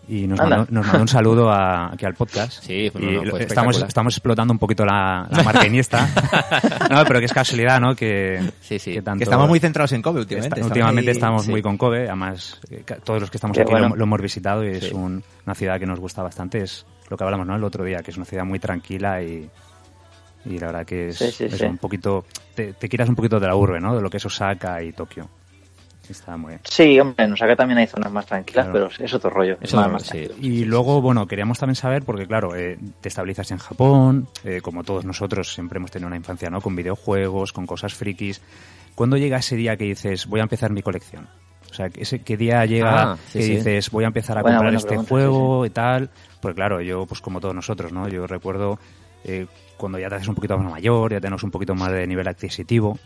[0.07, 2.63] Y nos mandó, nos mandó un saludo a- aquí al podcast.
[2.63, 6.07] Sí, pues y no, estamos, estamos explotando un poquito la, la marca Iniesta.
[6.91, 7.95] no, pero que es casualidad, ¿no?
[7.95, 8.93] Que, Sí, sí.
[8.93, 10.63] que tanto- Que estamos muy centrados en Kobe Está- últimamente.
[10.67, 11.49] últimamente ahí- estamos sí.
[11.49, 13.89] muy con Kobe, además eh, todos los que estamos Qué aquí bueno.
[13.89, 16.61] lo, lo hemos visitado y es un- una ciudad que nos gusta bastante.
[16.61, 17.55] Es lo que hablamos ¿no?
[17.55, 19.49] el otro día, que es una ciudad muy tranquila y,
[20.45, 21.65] y la verdad que es, Sí, sí, es sí.
[21.65, 22.25] un poquito...
[22.55, 23.95] Te, te quieras un poquito de la urbe, ¿no?
[23.95, 25.27] De lo que es Osaka y Tokio.
[26.09, 26.61] Está muy bien.
[26.65, 28.89] Sí, hombre, en Osaka también hay zonas más tranquilas, Claro.
[28.91, 29.57] pero es otro rollo.
[29.59, 30.13] es más, más.
[30.39, 34.83] Y luego, bueno, queríamos también saber, porque claro, eh, te estabilizas en Japón, eh, como
[34.83, 36.61] todos nosotros siempre hemos tenido una infancia, ¿no?
[36.61, 38.39] Con videojuegos, con cosas frikis.
[38.93, 41.27] ¿Cuándo llega ese día que dices, voy a empezar mi colección?
[41.75, 43.55] O sea, ese, ¿qué día llega Ah, sí, que sí.
[43.57, 46.09] dices, voy a empezar a comprar este pregunta, juego y tal?
[46.39, 48.07] Pues claro, yo, pues como todos nosotros, ¿no?
[48.07, 48.79] Yo recuerdo
[49.25, 52.07] eh, cuando ya te haces un poquito más mayor, ya tenemos un poquito más de
[52.07, 52.97] nivel adquisitivo,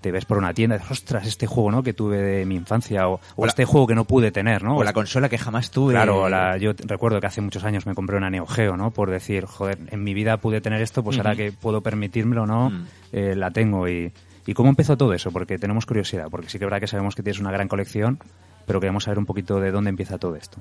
[0.00, 1.82] te ves por una tienda y dices, ostras, este juego, ¿no?
[1.82, 4.62] Que tuve de mi infancia o, o O la- este juego que no pude tener,
[4.62, 4.76] ¿no?
[4.78, 5.92] O la consola que jamás tuve.
[5.92, 8.90] Claro, la- yo recuerdo que hace muchos años me compré una Neo Geo, ¿no?
[8.92, 12.70] Por decir, joder, en mi vida pude tener esto, pues ahora que puedo permitírmelo, ¿no?
[12.70, 12.86] Mm.
[13.12, 13.86] Eh, la tengo.
[13.88, 14.10] Y,
[14.46, 15.30] ¿Y cómo empezó todo eso?
[15.30, 18.18] Porque tenemos curiosidad, porque sí que es verdad que sabemos que tienes una gran colección,
[18.66, 20.58] pero queremos saber un poquito de dónde empieza todo esto.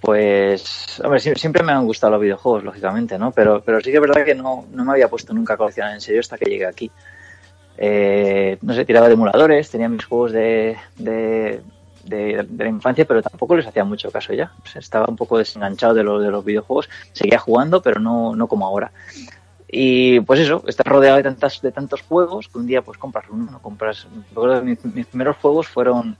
[0.00, 3.30] Pues, hombre, sie- siempre me han gustado los videojuegos, lógicamente, ¿no?
[3.30, 5.94] Pero, pero sí que es verdad que no, no me había puesto nunca a coleccionar
[5.94, 6.90] en serio hasta que llegué aquí.
[7.78, 11.62] Eh, no sé, tiraba de emuladores, tenía mis juegos de, de,
[12.58, 14.50] la infancia, pero tampoco les hacía mucho caso ya.
[14.64, 18.48] Sea, estaba un poco desenganchado de, lo- de los videojuegos, seguía jugando, pero no, no
[18.48, 18.90] como ahora.
[19.74, 23.24] Y pues eso, estás rodeado de, tantas, de tantos juegos que un día pues compras
[23.30, 24.06] uno, no compras...
[24.62, 26.16] mis, mis primeros juegos fueron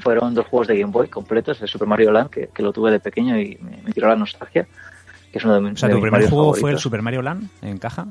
[0.00, 2.90] fueron dos juegos de Game Boy completos, el Super Mario Land, que, que lo tuve
[2.90, 4.68] de pequeño y me, me tiró la nostalgia,
[5.32, 6.78] que es uno de mis, O sea, de ¿tu mis primer Marios juego fue el.
[6.78, 8.06] Super Mario Land en caja?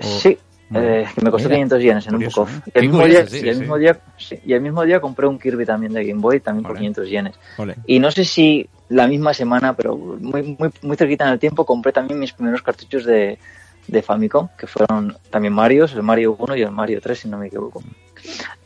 [0.00, 0.38] o- Sí,
[0.74, 2.52] eh, que me costó mira, 500 yenes en curioso, un ¿eh?
[2.56, 2.66] off.
[2.66, 3.60] Y el, mismo curioso, día, sí, y el sí.
[3.60, 6.62] mismo día, sí, y el mismo día compré un Kirby también de Game Boy, también
[6.62, 6.80] por Ole.
[6.80, 7.34] 500 yenes.
[7.86, 11.64] Y no sé si la misma semana, pero muy, muy, muy cerquita en el tiempo,
[11.64, 13.38] compré también mis primeros cartuchos de,
[13.88, 17.38] de Famicom, que fueron también Marios, el Mario 1 y el Mario 3, si no
[17.38, 17.82] me equivoco.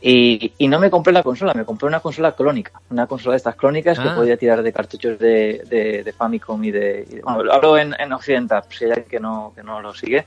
[0.01, 3.37] Y, y no me compré la consola, me compré una consola clónica, una consola de
[3.37, 4.15] estas clónicas que Ah.
[4.15, 7.05] podía tirar de cartuchos de, de, de Famicom y de...
[7.09, 9.93] y de- bueno, hablo en, en Occidental, si hay alguien que no, que no lo
[9.93, 10.25] sigue,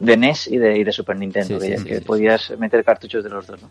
[0.00, 2.04] de NES y de, y de Super Nintendo, Sí, que, sí, sí, que sí.
[2.04, 3.62] podías meter cartuchos de los dos.
[3.62, 3.70] ¿no?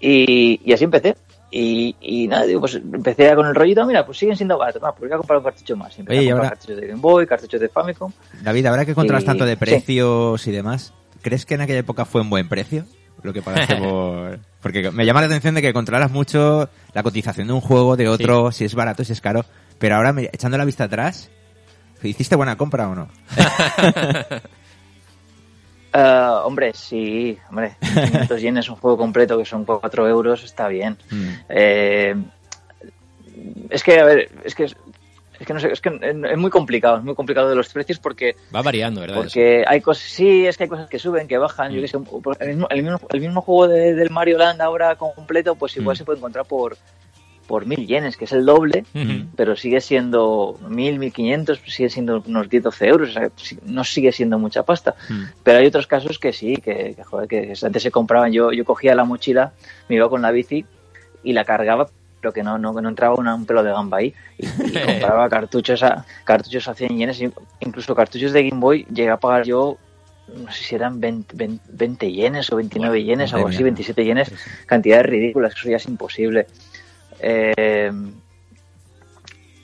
[0.00, 1.16] Y, y así empecé.
[1.50, 4.92] Y, y nada, digo, pues empecé con el rollito, mira, pues siguen siendo baratos, va,
[4.94, 5.96] pues voy a comprar un cartucho más.
[5.96, 8.12] Y empecé Oye, y a comprar ahora- cartuchos de Game Boy, cartuchos de Famicom.
[8.42, 9.58] David, ahora que controlas Y- tanto de sí.
[9.58, 12.84] precios y demás, ¿crees que en aquella época fue un buen precio?
[13.22, 14.38] Lo que pagaste por...
[14.62, 18.08] Porque me llama la atención de que controlas mucho la cotización de un juego, de
[18.08, 19.44] otro, si es barato, si es caro.
[19.78, 21.30] Pero ahora, me- echando la vista atrás,
[22.02, 23.08] ¿hiciste buena compra o no?
[25.92, 30.96] Ah, hombre, sí, hombre, 500 yenes un juego completo que son 4 euros, está bien.
[31.10, 31.28] Mm.
[31.48, 32.14] Eh,
[33.70, 34.76] es que, a ver, es que, es
[35.46, 38.36] que no sé, es que es muy complicado, es muy complicado de los precios porque
[38.54, 39.16] Va variando, ¿verdad?
[39.16, 41.72] Porque hay cosas, sí, es que hay cosas que suben, que bajan.
[41.72, 44.96] Yo que sé, el mismo, el mismo, el mismo juego de- del Mario Land ahora
[44.96, 45.98] completo, pues igual Mm.
[45.98, 46.76] se puede encontrar por
[47.50, 48.84] por mil yenes, que es el doble,
[49.34, 53.28] pero sigue siendo mil, mil quinientos, sigue siendo unos 10, 12 euros, o sea,
[53.66, 54.94] no sigue siendo mucha pasta.
[55.42, 58.64] Pero hay otros casos que sí, que, que, joder, que antes se compraban, yo, yo
[58.64, 59.52] cogía la mochila,
[59.88, 60.64] me iba con la bici
[61.24, 61.88] y la cargaba,
[62.20, 64.14] pero que no, no, no entraba una- un pelo de gamba ahí.
[64.38, 67.20] Y, y compraba cartuchos a, cartuchos a 100 yenes,
[67.58, 69.76] incluso cartuchos de Game Boy, llegué a pagar yo,
[70.44, 73.72] no sé si eran 20, 20 20 yenes o 29 yenes, madre algo así, mía.
[73.72, 74.32] 27 yenes,
[74.66, 76.46] cantidades ridículas, que eso ya es imposible.
[77.22, 77.92] Eh,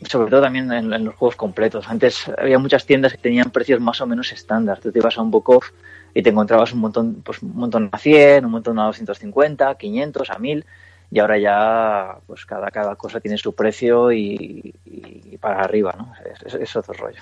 [0.09, 1.89] sobre todo también en, en los juegos completos.
[1.89, 4.79] Antes había muchas tiendas que tenían precios más o menos estándar.
[4.81, 5.71] Tú te ibas a un book off
[6.15, 10.31] y te encontrabas un montón, pues un montón a 100, un montón a 250, 500,
[10.31, 10.65] a 1000
[11.11, 16.13] y ahora ya pues cada, cada cosa tiene su precio y, y para arriba, ¿no?
[16.25, 17.21] Es, es- es otro rollo.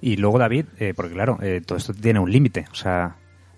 [0.00, 2.66] Y luego, David, eh, porque claro, eh, todo esto tiene un límite.
[2.72, 3.14] O sea,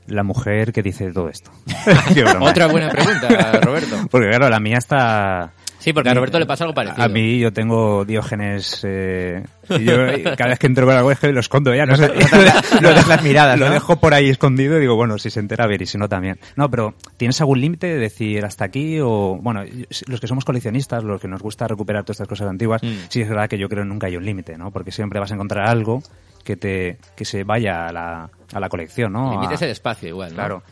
[0.07, 1.51] la mujer que dice todo esto.
[2.41, 3.97] Otra buena pregunta, Roberto.
[4.11, 5.53] Porque claro, la mía está...
[5.79, 7.03] Sí, porque a Roberto le pasa algo parecido.
[7.03, 8.81] A mí yo tengo diógenes...
[8.89, 9.97] Eh, y yo
[10.37, 11.85] cada vez que entro con algo es que lo escondo ya.
[11.85, 12.09] No sé.
[12.81, 15.65] Lo dejas las miradas, Lo dejo por ahí escondido y digo, bueno, si se entera,
[15.65, 16.39] a ver, y si no también.
[16.57, 18.99] No, pero ¿tienes algún límite de decir hasta aquí?
[19.01, 19.63] O, bueno,
[20.07, 22.95] los que somos coleccionistas, los que nos gusta recuperar todas estas cosas antiguas, Mm.
[23.09, 24.71] sí es verdad que yo creo que nunca hay un límite, ¿no?
[24.71, 26.03] Porque siempre vas a encontrar algo
[26.45, 29.33] que te que se vaya a la, a la colección, ¿no?
[29.33, 30.37] Limites A- el espacio igual, ¿no?
[30.37, 30.63] Claro.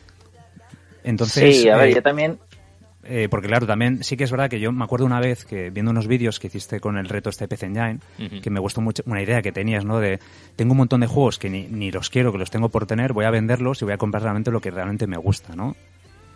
[1.04, 2.38] Entonces, sí, a ver, eh, yo también...
[3.04, 5.70] eh, porque claro, también sí que es verdad que yo me acuerdo una vez que
[5.70, 8.40] viendo unos vídeos que hiciste con el reto este PC Engine, Ujú.
[8.40, 9.98] que me gustó mucho una idea que tenías, ¿no?
[9.98, 10.18] De
[10.56, 13.12] tengo un montón de juegos que ni, ni los quiero, que los tengo por tener,
[13.12, 15.74] voy a venderlos y voy a comprar realmente lo que realmente me gusta, ¿no?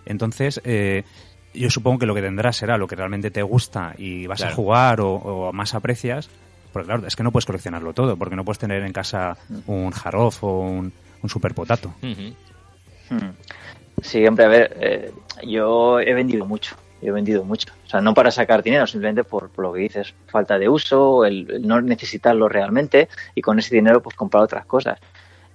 [0.05, 1.05] Entonces, eh,
[1.55, 4.53] yo supongo que lo que tendrás será lo que realmente te gusta y vas Claro.
[4.53, 6.29] a jugar o, o más aprecias,
[6.73, 9.91] porque claro, es que no puedes coleccionarlo todo, porque no puedes tener en casa un
[9.91, 11.95] Jarof o un, un Super Potato.
[12.03, 12.35] Ujú.
[13.09, 13.31] Hmm.
[14.03, 15.11] Sí, hombre, a ver, eh,
[15.45, 17.73] yo he vendido mucho, yo he vendido mucho.
[17.87, 21.25] O sea, no para sacar dinero, simplemente por, por lo que dices, falta de uso,
[21.25, 24.99] el, el no necesitarlo realmente y con ese dinero pues comprar otras cosas.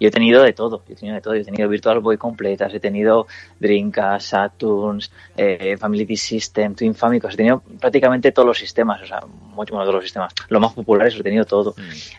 [0.02, 2.18] Yo he tenido de todo, yo he tenido de todo, yo he tenido Virtual Boy
[2.18, 3.28] completas, he tenido
[3.60, 9.22] Dreamcast, Saturns, eh, Family System, Twin Famicom, he tenido prácticamente todos los sistemas, o sea,
[9.28, 10.34] mucho más todos los sistemas.
[10.50, 11.76] Los más populares los he tenido todo.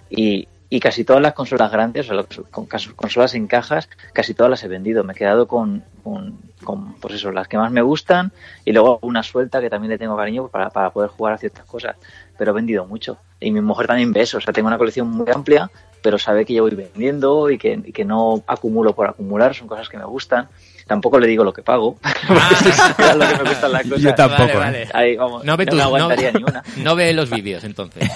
[0.08, 4.48] Y, y casi todas las consolas grandes, o sea, con consolas en cajas, casi todas
[4.48, 5.04] las he vendido.
[5.04, 8.32] Me he quedado con, con, con, pues eso, las que más me gustan
[8.64, 11.66] y luego una suelta que también le tengo cariño para, para poder jugar a ciertas
[11.66, 11.96] cosas.
[12.38, 13.18] Pero he vendido mucho.
[13.38, 14.38] Y mi mujer también ve eso.
[14.38, 15.70] O sea, tengo una colección muy amplia,
[16.02, 19.54] pero sabe que yo voy vendiendo y que, y que no acumulo por acumular.
[19.54, 20.48] Son cosas que me gustan.
[20.86, 21.98] Tampoco le digo lo que pago.
[22.88, 24.00] supiera lo que me gustan las cosas.
[24.00, 24.88] Yo tampoco, Vale, ¿eh?
[24.88, 24.88] vale.
[24.94, 26.62] Ahí, vamos, No ve no tus- me aguantaría no- ni una.
[26.78, 28.10] No ve los vídeos, entonces.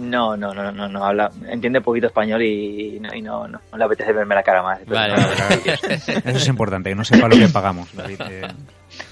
[0.00, 3.78] No, no, no, no, no, habla, entiende poquito español y, no, y no, no, no
[3.78, 4.80] le apetece verme la cara más.
[4.86, 6.20] Vale, pero, vale.
[6.24, 7.94] Eso es importante, que no sepa lo que pagamos.
[7.94, 8.48] David, eh,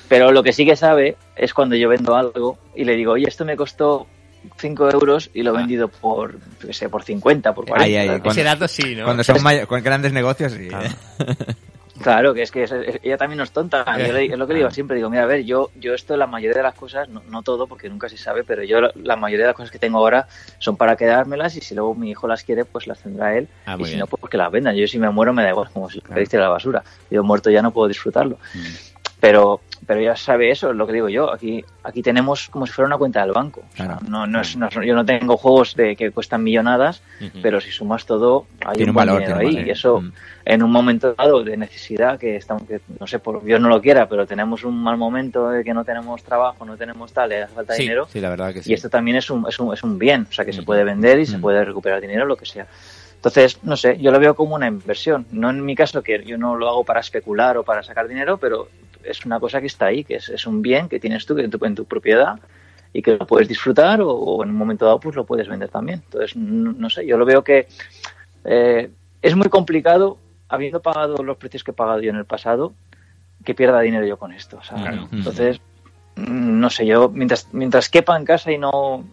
[0.09, 3.27] pero lo que sí que sabe es cuando yo vendo algo y le digo, oye,
[3.29, 4.07] esto me costó
[4.57, 5.59] 5 euros y lo he Ah.
[5.61, 7.85] vendido por, qué sé, por 50, por 40.
[7.85, 8.09] Ay, ay.
[8.09, 9.05] Cuando- Ese dato sí, ¿no?
[9.05, 10.69] Cuando son con grandes negocios, sí.
[10.69, 10.89] Claro.
[12.03, 12.65] Claro, que es que
[13.03, 13.85] ella también no es tonta.
[14.07, 14.97] Yo le- es lo que le digo siempre.
[14.97, 17.67] Digo, mira, a ver, yo, yo esto, la mayoría de las cosas, no, no todo,
[17.67, 20.29] porque nunca se sabe, pero yo la, la mayoría de las cosas que tengo ahora
[20.59, 23.49] son para quedármelas y si luego mi hijo las quiere, pues las tendrá él.
[23.67, 24.01] Ah, y si bien.
[24.01, 24.75] no, pues que las vendan.
[24.77, 26.83] Yo si me muero me da igual, como si me diste a la basura.
[27.11, 28.39] Yo muerto ya no puedo disfrutarlo.
[29.21, 31.33] Pero, pero ya sabe eso, es lo que digo yo.
[31.33, 33.63] Aquí, aquí tenemos como si fuera una cuenta del banco.
[33.73, 34.01] O sea, Claro.
[34.07, 37.03] no, no es, no yo no tengo juegos de que cuestan millonadas,
[37.43, 39.47] pero si sumas todo, hay Tiene un buen valor, dinero ahí.
[39.55, 39.67] valor.
[39.67, 40.03] Y eso,
[40.45, 43.81] en un momento dado de necesidad, que estamos, que, no sé, por Dios no lo
[43.81, 47.45] quiera, pero tenemos un mal momento de que no tenemos trabajo, no tenemos tal, le
[47.45, 48.07] hace falta Sí, dinero.
[48.13, 48.71] sí, la verdad que sí.
[48.71, 50.85] Y esto también es un, es un, es un bien, o sea, que se puede
[50.85, 52.67] vender y se puede recuperar dinero, lo que sea.
[53.19, 55.27] Entonces, no sé, yo lo veo como una inversión.
[55.33, 58.39] No en mi caso, que yo no lo hago para especular o para sacar dinero,
[58.39, 58.69] pero
[59.03, 61.51] es una cosa que está ahí, que es, es un bien que tienes tú en
[61.51, 62.39] tu, en tu propiedad
[62.93, 65.69] y que lo puedes disfrutar o, o en un momento dado pues lo puedes vender
[65.69, 66.03] también.
[66.05, 67.67] Entonces, no, no sé, yo lo veo que
[68.45, 72.73] eh, es muy complicado, habiendo pagado los precios que he pagado yo en el pasado,
[73.45, 74.61] que pierda dinero yo con esto.
[74.69, 75.09] Claro.
[75.11, 75.61] Entonces,
[76.17, 79.05] mm, no sé, yo mientras, mientras quepa en casa y no,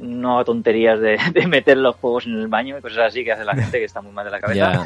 [0.00, 3.32] no haga tonterías de, de meter los juegos en el baño y cosas así que
[3.32, 4.82] hace la gente que está muy mal de la cabeza,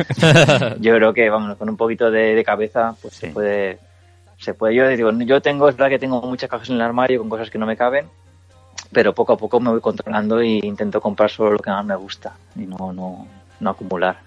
[0.80, 3.32] yo creo que vamos con un poquito de, de cabeza pues se Sí.
[3.32, 3.78] puede
[4.38, 7.20] se puede yo digo yo tengo es verdad que tengo muchas cajas en el armario
[7.20, 8.06] con cosas que no me caben
[8.92, 11.96] pero poco a poco me voy controlando e intento comprar solo lo que más me
[11.96, 13.26] gusta y no no,
[13.60, 14.18] no acumular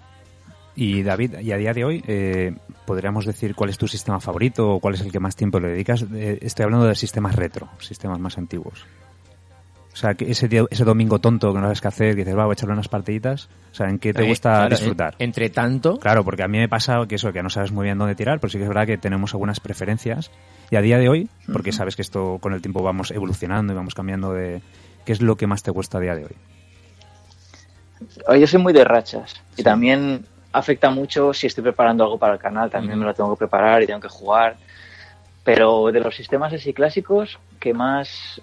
[0.76, 2.52] Y David, y a día de hoy, eh,
[2.86, 5.68] ¿podríamos decir cuál es tu sistema favorito o cuál es el que más tiempo le
[5.68, 6.04] dedicas?
[6.14, 8.84] Eh, estoy hablando de sistemas retro, sistemas más antiguos.
[9.92, 12.36] O sea, que ese, día- ese domingo tonto que no sabes qué hacer, que dices,
[12.38, 13.48] va, voy a echarle unas partiditas.
[13.72, 15.14] O sea, ¿en qué te Eh, gusta claro, disfrutar?
[15.18, 17.84] en- entre tanto, Claro, porque a mí me pasa que eso, que no sabes muy
[17.84, 20.30] bien dónde tirar, pero sí que es verdad que tenemos algunas preferencias.
[20.70, 23.76] Y a día de hoy, porque sabes que esto con el tiempo vamos evolucionando y
[23.76, 24.62] vamos cambiando de...
[25.04, 26.36] ¿Qué es lo que más te gusta a día de hoy?
[28.40, 32.38] Yo soy muy de rachas y también afecta mucho si estoy preparando algo para el
[32.38, 34.56] canal, también me lo tengo que preparar y tengo que jugar.
[35.44, 38.40] Pero de los sistemas así clásicos, que más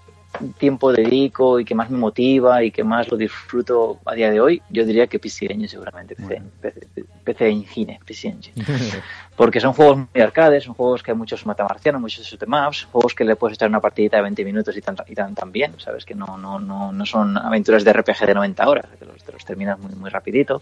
[0.58, 4.40] tiempo dedico y que más me motiva y que más lo disfruto a día de
[4.40, 6.88] hoy, yo diría que PC Engine seguramente, PC, PC,
[7.24, 8.66] PC Engine, PC Engine.
[9.36, 13.14] Porque son juegos muy arcades, son juegos que hay muchos matamarcianos, muchos shoot maps, juegos
[13.14, 15.74] que le puedes echar una partidita de 20 minutos y tan, y tan, tan bien,
[15.78, 16.06] ¿sabes?
[16.06, 19.32] Que no, no, no, no son aventuras de RPG de 90 horas, que los, te
[19.32, 20.62] los terminas muy, muy rapidito.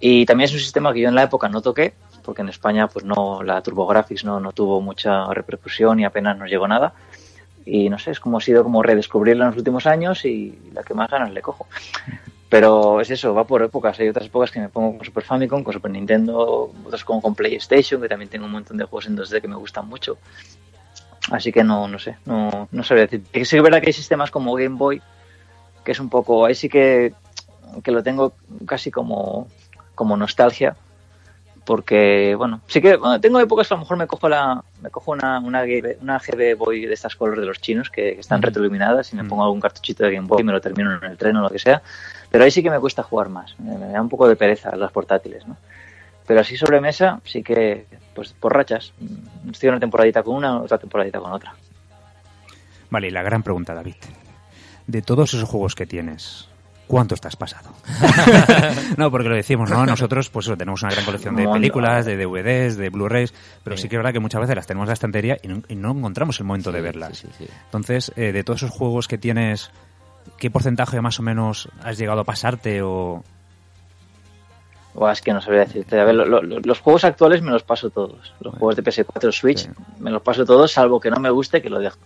[0.00, 1.92] Y también es un sistema que yo en la época no toqué,
[2.24, 6.48] porque en España pues no la TurboGrafx no, no tuvo mucha repercusión y apenas nos
[6.48, 6.94] llegó nada.
[7.64, 10.82] Y no sé, es como ha sido como redescubrirlo en los últimos años y la
[10.82, 11.66] que más ganas le cojo.
[12.48, 13.98] Pero es eso, va por épocas.
[14.00, 17.34] Hay otras épocas que me pongo con Super Famicom, con Super Nintendo, otras como con
[17.34, 20.18] PlayStation, que también tengo un montón de juegos en 2D que me gustan mucho.
[21.30, 23.22] Así que no, no sé, no, no sabría decir.
[23.46, 25.00] Sí es verdad que hay sistemas como Game Boy,
[25.84, 27.12] que es un poco, ahí sí que,
[27.84, 28.32] que lo tengo
[28.66, 29.46] casi como,
[29.94, 30.76] como nostalgia,
[31.64, 34.90] porque, bueno, sí que bueno, tengo épocas que a lo mejor me cojo la me
[34.90, 35.64] cojo una, una,
[36.00, 39.24] una GB Boy de estas colores de los chinos que, que están retroiluminadas y me
[39.24, 41.50] pongo algún cartuchito de Game Boy y me lo termino en el tren o lo
[41.50, 41.82] que sea,
[42.30, 44.74] pero ahí sí que me cuesta jugar más, me, me da un poco de pereza
[44.76, 45.56] las portátiles, ¿no?
[46.26, 48.92] Pero así sobre mesa sí que, pues por rachas,
[49.50, 51.56] estoy una temporadita con una, otra temporadita con otra.
[52.88, 53.96] Vale, y la gran pregunta, David.
[54.86, 56.48] De todos esos juegos que tienes,
[56.90, 57.70] ¿cuánto estás pasado?
[58.96, 59.86] no, porque lo decimos, ¿no?
[59.86, 63.88] Nosotros, pues eso, tenemos una gran colección de películas, de DVDs, de Blu-rays, pero sí
[63.88, 65.92] que es verdad que muchas veces las tenemos en la estantería y no, y no
[65.92, 67.18] encontramos el momento de verlas.
[67.18, 67.46] sí.
[67.66, 69.70] Entonces, eh, de todos esos juegos que tienes,
[70.36, 73.22] ¿qué porcentaje más o menos has llegado a pasarte o...?
[74.92, 76.00] Buah, es que no sabría decirte.
[76.00, 78.34] A ver, lo- lo- los juegos actuales me los paso todos.
[78.40, 79.68] Los juegos de PS4 Switch
[80.00, 81.98] me los paso todos, salvo que no me guste, que lo dejo.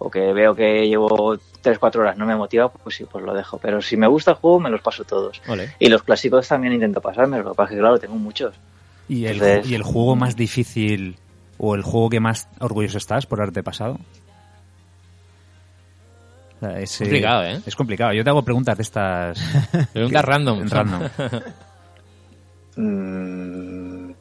[0.00, 3.58] O que veo que llevo 3-4 horas, no me motiva, pues sí, pues lo dejo.
[3.58, 5.40] Pero si me gusta el juego, me los paso todos.
[5.80, 8.54] Y los clásicos también intento pasarme, lo que pasa es que, claro, tengo muchos.
[9.08, 11.16] ¿Y el, Entonces- ¿Y el juego más difícil
[11.58, 13.98] o el juego que más orgulloso estás por haberte pasado?
[16.60, 17.60] Es, Complicado, ¿eh?
[17.66, 18.12] Es complicado.
[18.12, 19.38] Yo te hago preguntas de estas...
[19.92, 20.68] Preguntas random.
[20.68, 21.02] random.
[22.80, 24.12] Mm,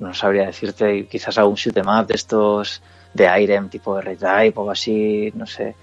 [0.00, 2.82] no sabría decirte, quizás algún shoot 'em up de estos
[3.16, 4.22] de Irem, tipo Red
[4.54, 5.74] o así, no sé.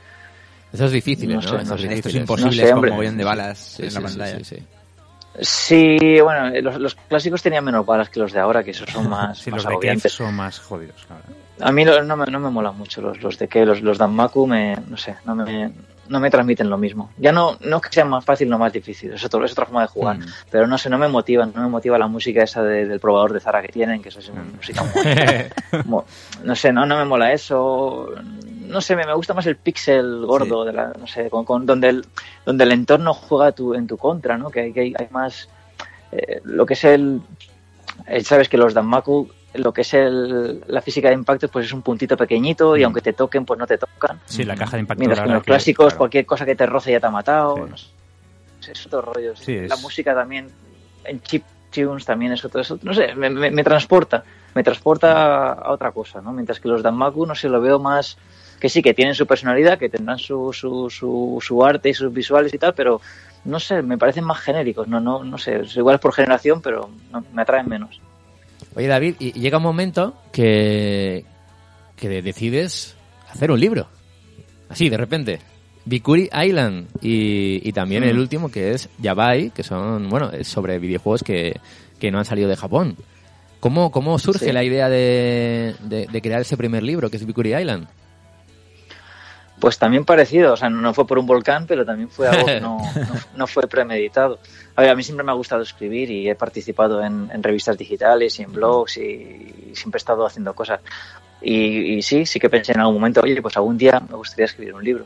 [0.71, 1.35] Eso es difícil, ¿no?
[1.35, 1.87] No sé, no Esos sé.
[1.93, 2.21] Esto es difíciles.
[2.21, 4.37] imposible, sé, mogollón de balas Sí, en sí, la pantalla.
[4.39, 4.63] sí, sí.
[5.39, 9.09] Sí, bueno, los, los clásicos tenían menos balas que los de ahora, que esos son
[9.09, 11.05] más, Sí, más los de son más jodidos.
[11.07, 11.23] claro.
[11.59, 14.45] A mí no me, no me molan mucho los, los de que los, los Danmaku
[14.47, 15.71] me, no sé, no me,
[16.09, 17.11] no me transmiten lo mismo.
[17.17, 19.65] Ya no, no es que sea más fácil, no más difícil, es, otro, es otra
[19.65, 20.17] forma de jugar.
[20.19, 20.25] Mm.
[20.51, 23.31] Pero no sé, no me motivan, no me motiva la música esa de- del probador
[23.33, 24.55] de Zara que tienen, que eso es una Mm.
[24.55, 24.83] música
[25.85, 26.01] muy,
[26.43, 28.09] no sé, no, no me mola eso.
[28.67, 31.65] No sé, me, me gusta más el pixel gordo, de la, no sé, con, con-
[31.65, 32.05] donde, el,
[32.45, 34.49] donde el entorno juega tu, en tu contra, ¿no?
[34.49, 35.47] Que hay, que hay, hay más
[36.11, 37.21] eh, lo que es el,
[38.07, 41.73] el- sabes que los Danmaku lo que es el, la física de impactos pues es
[41.73, 42.85] un puntito pequeñito y Mm.
[42.85, 44.99] aunque te toquen pues no te tocan Sí, la caja de impacto.
[44.99, 45.97] mientras que en los clásicos claro.
[45.99, 47.61] cualquier cosa que te roce ya te ha matado Sí.
[47.69, 48.71] no sé.
[48.71, 49.43] es otro rollo sí.
[49.45, 50.47] Sí, es- la música también
[51.05, 54.23] en chip tunes también es otro, es otro- no sé me, me- me transporta
[54.55, 58.17] me transporta a otra cosa no mientras que los Danmaku no sé lo veo más
[58.59, 62.13] que sí que tienen su personalidad que tendrán su, su, su, su arte y sus
[62.13, 63.01] visuales y tal pero
[63.45, 66.89] no sé me parecen más genéricos no no no sé igual es por generación pero
[67.11, 67.99] no, me atraen menos
[68.75, 71.25] Oye, David, y llega un momento que,
[71.95, 72.95] que de- decides
[73.29, 73.87] hacer un libro.
[74.69, 75.39] Así, de repente.
[75.85, 78.07] Bikuri Island y, y también Mm.
[78.07, 81.59] el último que es Yabai, que son, bueno, es sobre videojuegos que,
[81.99, 82.95] que no han salido de Japón.
[83.59, 84.51] ¿Cómo, cómo surge Sí.
[84.53, 87.87] la idea de, de- de crear ese primer libro que es Bikuri Island?
[89.59, 92.59] Pues también parecido, o sea, no fue por un volcán, pero también fue algo que
[92.59, 93.07] no, no,
[93.37, 94.39] no fue premeditado.
[94.75, 97.77] A ver, a mí siempre me ha gustado escribir y he participado en, en revistas
[97.77, 99.01] digitales y en blogs y,
[99.71, 100.79] y siempre he estado haciendo cosas.
[101.41, 104.45] Y, y sí, sí que pensé en algún momento, oye, pues algún día me gustaría
[104.45, 105.05] escribir un libro.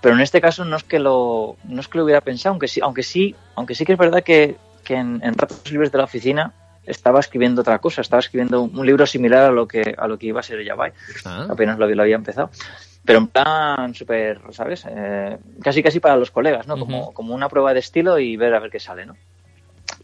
[0.00, 2.68] Pero en este caso no es que lo, no es que lo hubiera pensado, aunque
[2.68, 5.98] sí, aunque sí, aunque sí que es verdad que, que en, en ratos libres de
[5.98, 6.52] la oficina
[6.84, 10.26] estaba escribiendo otra cosa, estaba escribiendo un libro similar a lo que, a lo que
[10.26, 10.92] iba a ser Yabai
[11.24, 12.50] Ah, apenas lo había empezado.
[13.08, 14.84] Pero en plan súper, ¿sabes?
[14.86, 16.78] Eh, casi casi para los colegas, ¿no?
[16.78, 19.16] Como, como una prueba de estilo y ver a ver qué sale, ¿no?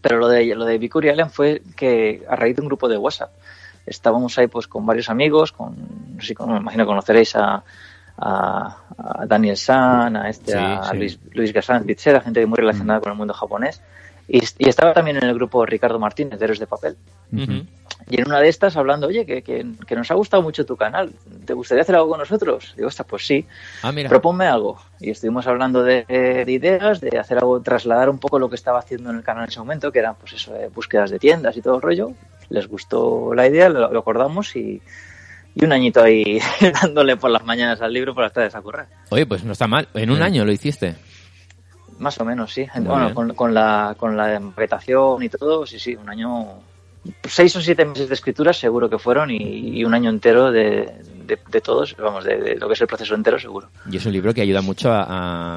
[0.00, 2.96] Pero lo de, lo de Bikuri Island fue que a raíz de un grupo de
[2.96, 3.30] WhatsApp
[3.84, 5.74] estábamos ahí pues con varios amigos, con,
[6.16, 7.62] no sé, con- me imagino conoceréis a,
[8.16, 10.96] a, a Daniel San, a este, Sí, a sí.
[10.96, 13.82] Luis, Luis Gassan gente muy relacionada con el mundo japonés.
[14.28, 16.96] Y, y estaba también en el grupo Ricardo Martínez, de Héroes de Papel.
[18.10, 20.76] Y en una de estas hablando, oye, que, que, que nos ha gustado mucho tu
[20.76, 21.10] canal,
[21.46, 22.74] ¿te gustaría hacer algo con nosotros?
[22.76, 23.46] Digo, ostras, pues sí,
[23.82, 24.08] Ah, mira.
[24.10, 24.78] proponme algo.
[25.00, 28.78] Y estuvimos hablando de, de ideas, de hacer algo, trasladar un poco lo que estaba
[28.78, 31.56] haciendo en el canal en ese momento, que eran pues eso, eh, búsquedas de tiendas
[31.56, 32.12] y todo el rollo.
[32.50, 34.82] Les gustó la idea, lo, lo acordamos y,
[35.54, 36.40] y un añito ahí
[36.82, 38.86] dándole por las mañanas al libro, por las tardes a correr.
[39.10, 39.88] Oye, pues no está mal.
[39.94, 40.22] En un Bien.
[40.26, 40.94] año lo hiciste.
[41.98, 42.66] Más o menos, sí.
[42.74, 46.46] Muy bueno, con, con la, con la maquetación y todo, sí, sí, un año.
[47.28, 49.36] Seis o siete meses de escritura seguro que fueron y,
[49.78, 50.90] y un año entero de,
[51.26, 53.68] de, de todos, vamos, de, de lo que es el proceso entero seguro.
[53.90, 55.02] Y es un libro que ayuda mucho a,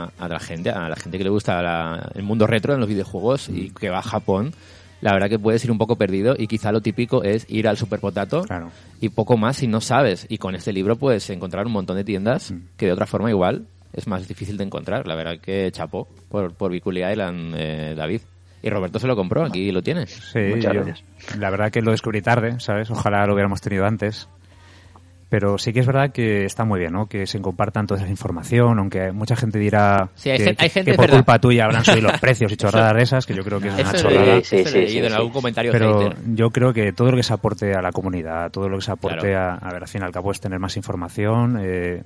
[0.04, 2.82] a- a la gente, a la gente que le gusta la- el mundo retro en
[2.82, 4.52] los videojuegos y que va a Japón.
[5.00, 7.78] La verdad que puedes ir un poco perdido y quizá lo típico es ir al
[7.78, 8.72] Super Potato Claro.
[9.00, 10.26] y poco más si no sabes.
[10.28, 13.68] Y con este libro puedes encontrar un montón de tiendas que de otra forma igual
[13.94, 15.08] es más difícil de encontrar.
[15.08, 18.22] La verdad que chapó por, por Biculi Island, eh, David.
[18.64, 20.12] Y Roberto se lo compró, aquí lo tienes.
[20.34, 21.04] Sí, Muchas yo- gracias.
[21.38, 22.90] la verdad que lo descubrí tarde, ¿sabes?
[22.90, 24.28] Ojalá lo hubiéramos tenido antes.
[25.30, 27.08] Pero sí que es verdad que está muy bien, ¿no?
[27.08, 30.70] Que se compartan toda esa información, aunque mucha gente dirá Sí, hay que, hay que
[30.70, 31.18] gente, por verdad.
[31.18, 33.74] culpa tuya habrán subido los precios y chorradas de esas, que yo creo que es
[33.74, 34.42] una chorrada.
[34.42, 36.18] Sí, sí, en algún comentario Pero hater.
[36.34, 38.92] yo creo que todo lo que se aporte a la comunidad, todo lo que se
[38.92, 39.60] aporte Claro.
[39.62, 42.04] a, a ver, al fin y al cabo es tener más información, eh,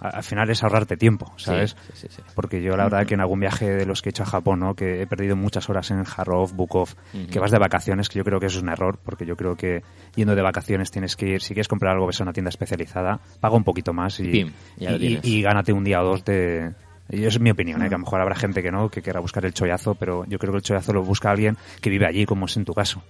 [0.00, 1.76] al final es ahorrarte tiempo, ¿sabes?
[1.92, 2.22] Sí, sí, sí.
[2.34, 4.60] Porque yo la verdad que en algún viaje de los que he hecho a Japón,
[4.60, 4.74] ¿no?
[4.74, 6.90] que he perdido muchas horas en Harrov, Bukov,
[7.30, 9.56] que vas de vacaciones, que yo creo que eso es un error, porque yo creo
[9.56, 9.82] que
[10.14, 13.20] yendo de vacaciones tienes que ir, si quieres comprar algo, ves a una tienda especializada,
[13.40, 14.52] paga un poquito más y, Pim,
[15.22, 16.74] y- gánate un día o dos de...
[17.08, 17.88] Y eso es mi opinión, ¿eh?
[17.88, 20.38] que a lo mejor habrá gente que no, que querrá buscar el chollazo, pero yo
[20.38, 23.02] creo que el chollazo lo busca alguien que vive allí, como es en tu caso.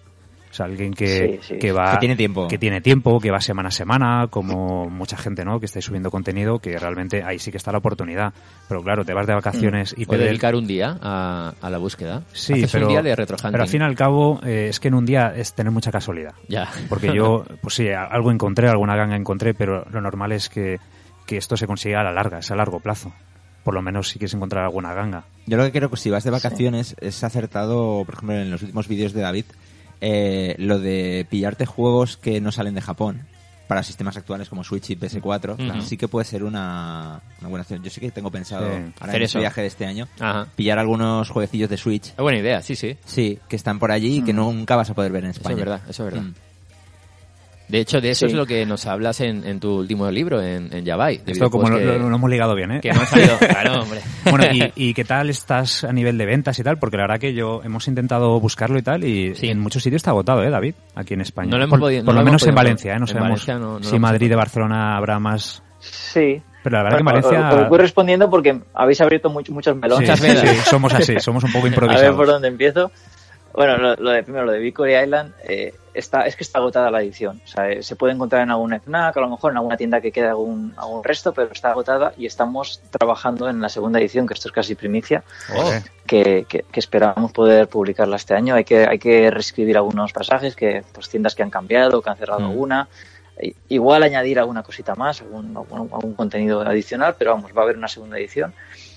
[0.57, 1.59] O sea, alguien que, Sí, sí.
[1.59, 1.93] que va...
[1.93, 2.49] Que tiene tiempo.
[2.49, 5.61] Que tiene tiempo, que va semana a semana, como mucha gente, ¿no?
[5.61, 8.33] Que estáis subiendo contenido, que realmente ahí sí que está la oportunidad.
[8.67, 11.77] Pero claro, te vas de vacaciones y O te dedicar un día a, a la
[11.77, 12.23] búsqueda.
[12.33, 13.51] Sí, Haces pero, un día de retro hunting.
[13.53, 15.93] pero al fin y al cabo eh, es que en un día es tener mucha
[15.93, 16.33] casualidad.
[16.49, 16.71] Ya.
[16.89, 20.81] Porque yo, pues sí, algo encontré, alguna ganga encontré, pero lo normal es que,
[21.27, 23.13] que esto se consiga a la larga, es a largo plazo.
[23.63, 25.25] Por lo menos si quieres encontrar alguna ganga.
[25.45, 28.63] Yo lo que creo que si vas de vacaciones es acertado, por ejemplo, en los
[28.63, 29.45] últimos vídeos de David,
[30.01, 33.23] eh, lo de pillarte juegos que no salen de Japón
[33.67, 35.81] para sistemas actuales como Switch y PS4, Ujú.
[35.83, 37.83] sí que puede ser una, una buena opción.
[37.83, 38.73] Yo sí que tengo pensado, Sí.
[38.75, 39.39] ahora Hacer en este eso.
[39.41, 40.47] viaje de este año, Ajá.
[40.55, 42.97] pillar algunos jueguecillos de Switch, Es buena idea, sí, sí.
[43.05, 45.55] sí, que están por allí y que nunca vas a poder ver en Eso España.
[45.55, 46.29] es verdad, eso es verdad.
[46.29, 46.35] Mm.
[47.69, 48.33] De hecho, de eso Sí.
[48.33, 51.19] es lo que nos hablas en, en tu último libro, en, en Yabai.
[51.19, 52.81] de Esto como lo, lo- lo hemos ligado bien, ¿eh?
[52.81, 53.37] que, que no salido.
[53.41, 54.01] Claro, hombre.
[54.31, 56.79] Bueno, ¿y, y qué tal estás a nivel de ventas y tal?
[56.79, 59.49] Porque la verdad que yo hemos intentado buscarlo y tal y Sí.
[59.49, 60.75] en muchos sitios está agotado, ¿eh, David?
[60.95, 61.51] Aquí en España.
[61.51, 62.99] No lo hemos por podido- no por lo lo hemos menos en Valencia, ¿eh?
[63.01, 64.39] No sabemos no- no lo si Madrid y encontrado.
[64.39, 65.63] Barcelona habrá más...
[65.81, 66.41] Sí.
[66.63, 67.63] Pero la verdad que en Bueno, Valencia...
[67.65, 70.09] os- voy respondiendo porque habéis abierto much- muchos melones.
[70.09, 70.51] Muchas sí, veces.
[70.51, 72.27] sí, somos así, somos un poco A ver por improvisados.
[72.29, 72.91] dónde empiezo.
[73.55, 76.91] Bueno, lo, lo de primero, lo de Victory Island, eh, está, es que está agotada
[76.91, 77.41] la edición.
[77.45, 80.01] O sea, eh, se puede encontrar en algún FNAC, a lo mejor en alguna tienda
[80.01, 84.27] que quede algún, algún resto, pero está agotada y estamos trabajando en la segunda edición,
[84.27, 85.83] que esto es casi primicia, Joder.
[86.07, 88.55] que, que- que esperamos poder publicarla este año.
[88.55, 92.17] Hay que, hay que reescribir algunos pasajes, que pues tiendas que han cambiado, que han
[92.17, 92.45] cerrado Mm.
[92.51, 92.89] alguna.
[93.69, 97.77] Igual añadir alguna cosita más, algún, algún, algún contenido adicional, pero vamos, va a haber
[97.77, 98.55] una segunda edición.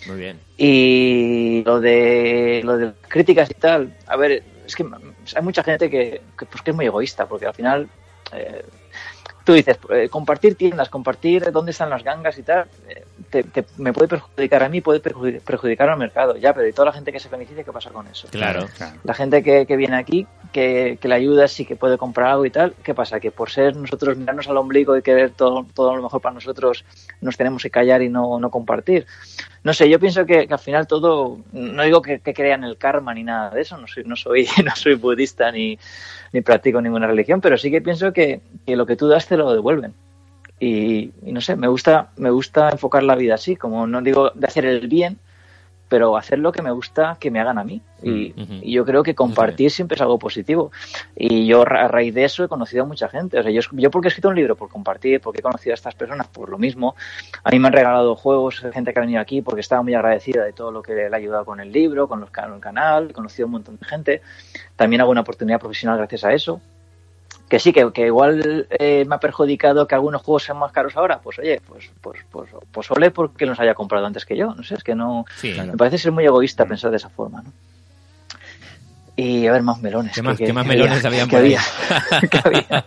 [0.07, 0.39] Muy bien.
[0.57, 4.85] Y lo de, lo de críticas y tal, a ver, es que
[5.35, 7.89] hay mucha gente que, que, pues, que es muy egoísta, porque al final
[8.33, 8.65] eh,
[9.43, 13.65] tú dices, eh, compartir tiendas, compartir dónde están las gangas y tal, eh, te- te-
[13.77, 17.11] me puede perjudicar a mí, puede perjudicar, al mercado, ya, pero y toda la gente
[17.11, 18.27] que se beneficia, ¿qué pasa con eso?
[18.31, 18.67] Claro.
[19.03, 22.45] La gente que, que viene aquí, que, que le ayuda, sí que puede comprar algo
[22.45, 23.19] y tal, ¿qué pasa?
[23.19, 26.85] Que por ser nosotros mirarnos al ombligo y querer todo, todo lo mejor para nosotros,
[27.21, 29.05] nos tenemos que callar y no, no compartir.
[29.63, 32.77] No sé, yo pienso que, que al final todo, no digo que, que crean el
[32.77, 35.77] karma ni nada de eso, no soy, no soy, no soy budista ni,
[36.31, 39.35] ni practico ninguna religión, pero sí que pienso que, que lo que tú das te
[39.37, 39.93] lo devuelven.
[40.59, 44.31] Y, y no sé, me gusta, me gusta enfocar la vida así, como no digo
[44.31, 45.19] de hacer el bien,
[45.89, 47.81] pero hacer lo que me gusta que me hagan a mí.
[48.03, 50.71] Y, Mm, y yo creo que compartir siempre es algo positivo.
[51.15, 53.39] Y yo a raíz de eso he conocido a mucha gente.
[53.39, 55.75] O sea, yo, yo porque he escrito un libro por compartir, porque he conocido a
[55.75, 56.95] estas personas por lo mismo.
[57.43, 60.43] A mí me han regalado juegos, gente que ha venido aquí porque estaba muy agradecida
[60.45, 63.07] de todo lo que le ha ayudado con el libro, con los, con el canal,
[63.09, 64.21] he conocido a un montón de gente.
[64.75, 66.61] También hago una oportunidad profesional gracias a eso
[67.49, 70.95] que sí, que, que igual eh, me ha perjudicado que algunos juegos sean más caros
[70.95, 74.53] ahora, pues oye, pues pues pues, pues ole porque los haya comprado antes que yo.
[74.53, 75.25] No sé, es que no.
[75.35, 75.53] Sí.
[75.59, 77.51] Me parece ser muy egoísta pensar de esa forma, ¿no?
[79.15, 80.13] Y a ver, más melones.
[80.13, 81.23] ¿Qué más- que- qué más que melones había?
[81.23, 81.55] habían ¿Qué por ahí?
[81.55, 82.19] había?
[82.29, 82.85] ¿Qué había?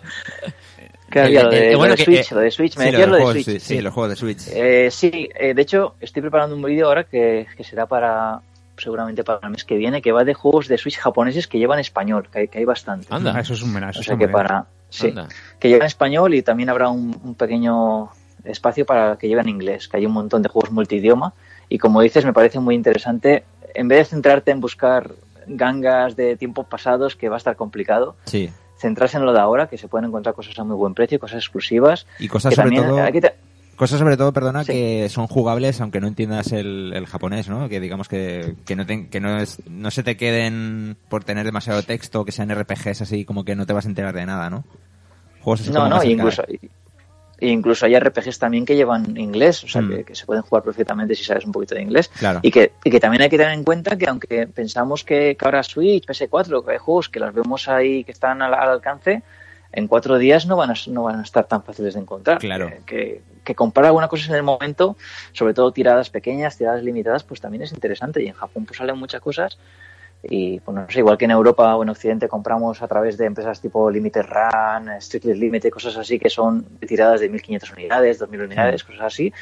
[1.10, 1.42] ¿Qué había?
[1.42, 2.76] Lo Eh, eh, de, lo bueno, de que, Switch, eh, lo de Switch.
[2.78, 3.44] Me Sí, decías lo de Switch.
[3.44, 4.48] sí, sí, los juegos de Switch.
[4.48, 8.40] Eh, sí, eh, de hecho, estoy preparando un vídeo ahora que, que será para
[8.76, 11.78] seguramente para el mes que viene, que va de juegos de Switch japoneses que llevan
[11.78, 13.06] español, que hay, que hay bastante.
[13.10, 13.32] Anda.
[13.36, 13.98] Ah, eso es un menaje.
[14.00, 14.66] O sea que para.
[14.88, 15.28] Sí, Anda.
[15.58, 18.10] que llevan español y también habrá un, un pequeño
[18.44, 21.32] espacio para que lleven inglés, que hay un montón de juegos multidioma.
[21.68, 23.44] Y como dices, me parece muy interesante,
[23.74, 25.12] en vez de centrarte en buscar
[25.46, 28.50] gangas de tiempos pasados, que va a estar complicado, Sí.
[28.76, 31.38] centrarse en lo de ahora, que se pueden encontrar cosas a muy buen precio, cosas
[31.38, 32.06] exclusivas.
[32.18, 33.02] Y cosas que sobre también todo...
[33.02, 33.32] hay que
[33.82, 34.72] Cosas sobre todo, perdona, Sí.
[34.72, 37.68] que son jugables aunque no entiendas el, el japonés, ¿no?
[37.68, 41.44] Que digamos que, que, no, te- que no, es, no se te queden por tener
[41.44, 44.50] demasiado texto, que sean RPGs así, como que no te vas a enterar de nada,
[44.50, 44.62] ¿no?
[45.40, 46.44] Juegos No, no, incluso,
[47.40, 49.88] incluso hay RPGs también que llevan inglés, o sea, Mm.
[49.90, 52.08] que, que se pueden jugar perfectamente si sabes un poquito de inglés.
[52.16, 52.38] Claro.
[52.42, 55.44] Y que, y que también hay que tener en cuenta que aunque pensamos que, que
[55.44, 59.24] ahora Switch, PS4, que hay juegos que las vemos ahí que están al, al alcance,
[59.72, 62.38] en cuatro días no van, a, no van a estar tan fáciles de encontrar.
[62.38, 62.68] Claro.
[62.68, 64.96] Que, que, que comprar alguna cosa en el momento,
[65.32, 68.22] sobre todo tiradas pequeñas, tiradas limitadas, pues también es interesante.
[68.22, 69.58] Y en Japón pues salen muchas cosas.
[70.24, 73.26] Y pues no sé, igual que en Europa o en Occidente compramos a través de
[73.26, 78.42] empresas tipo Limited Run, Strictly Limited, cosas así que son tiradas de 1500 unidades, 2000
[78.42, 79.32] unidades, cosas así,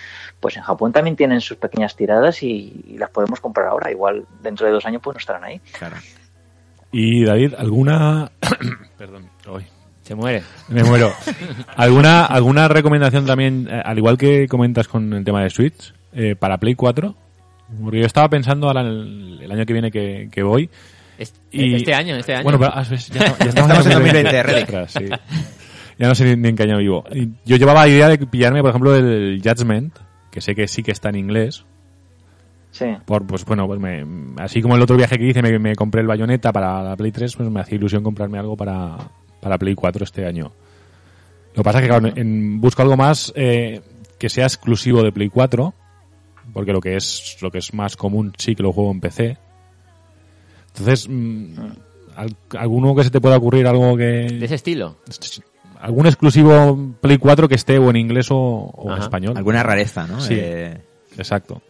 [0.40, 3.90] pues en Japón también tienen sus pequeñas tiradas y, y las podemos comprar ahora.
[3.90, 5.60] Igual dentro de dos años pues no estarán ahí.
[5.78, 5.96] Claro.
[6.92, 8.32] Y David, ¿alguna...
[8.96, 9.28] Perdón.
[9.46, 9.66] Hoy.
[10.11, 10.42] Se muere.
[10.68, 11.12] Me muero.
[11.76, 16.34] ¿Alguna, alguna recomendación también, eh, al igual que comentas con el tema de Switch, eh,
[16.34, 17.14] para Play 4?
[17.80, 20.68] Porque yo estaba pensando ahora el, el año que viene que, que voy.
[21.16, 22.42] Este, Y- este año, este año.
[22.42, 24.62] Bueno, pero, ah, ya, ya Estamos en 2020, Relic.
[24.64, 25.04] Ostras, sí.
[25.96, 27.04] Ya no sé ni, ni en qué año vivo.
[27.14, 29.96] Y Yo llevaba la idea de pillarme, por ejemplo, el Judgment,
[30.32, 31.64] que sé que sí que está en inglés.
[32.72, 32.86] Sí.
[33.04, 34.04] Por, pues bueno, pues me,
[34.42, 37.12] así como el otro viaje que hice me, me compré el Bayonetta para la Play
[37.12, 38.96] 3, pues me hacía ilusión comprarme algo para,
[39.41, 40.53] para Play 4 este año.
[41.55, 43.80] Lo que pasa es que claro, en- busco algo más eh,
[44.18, 45.74] que sea exclusivo de Play 4,
[46.53, 49.36] porque lo que es lo que es más común sí que lo juego en PC.
[50.68, 51.55] Entonces, mm,
[52.16, 54.97] al- alguno que se te pueda ocurrir algo De que ese estilo.
[55.80, 59.36] algún exclusivo Play 4 que esté o en inglés o, o en español.
[59.36, 60.20] Alguna rareza, ¿no?
[60.20, 60.34] Sí.
[60.36, 60.78] Eh,
[61.18, 61.61] Exacto.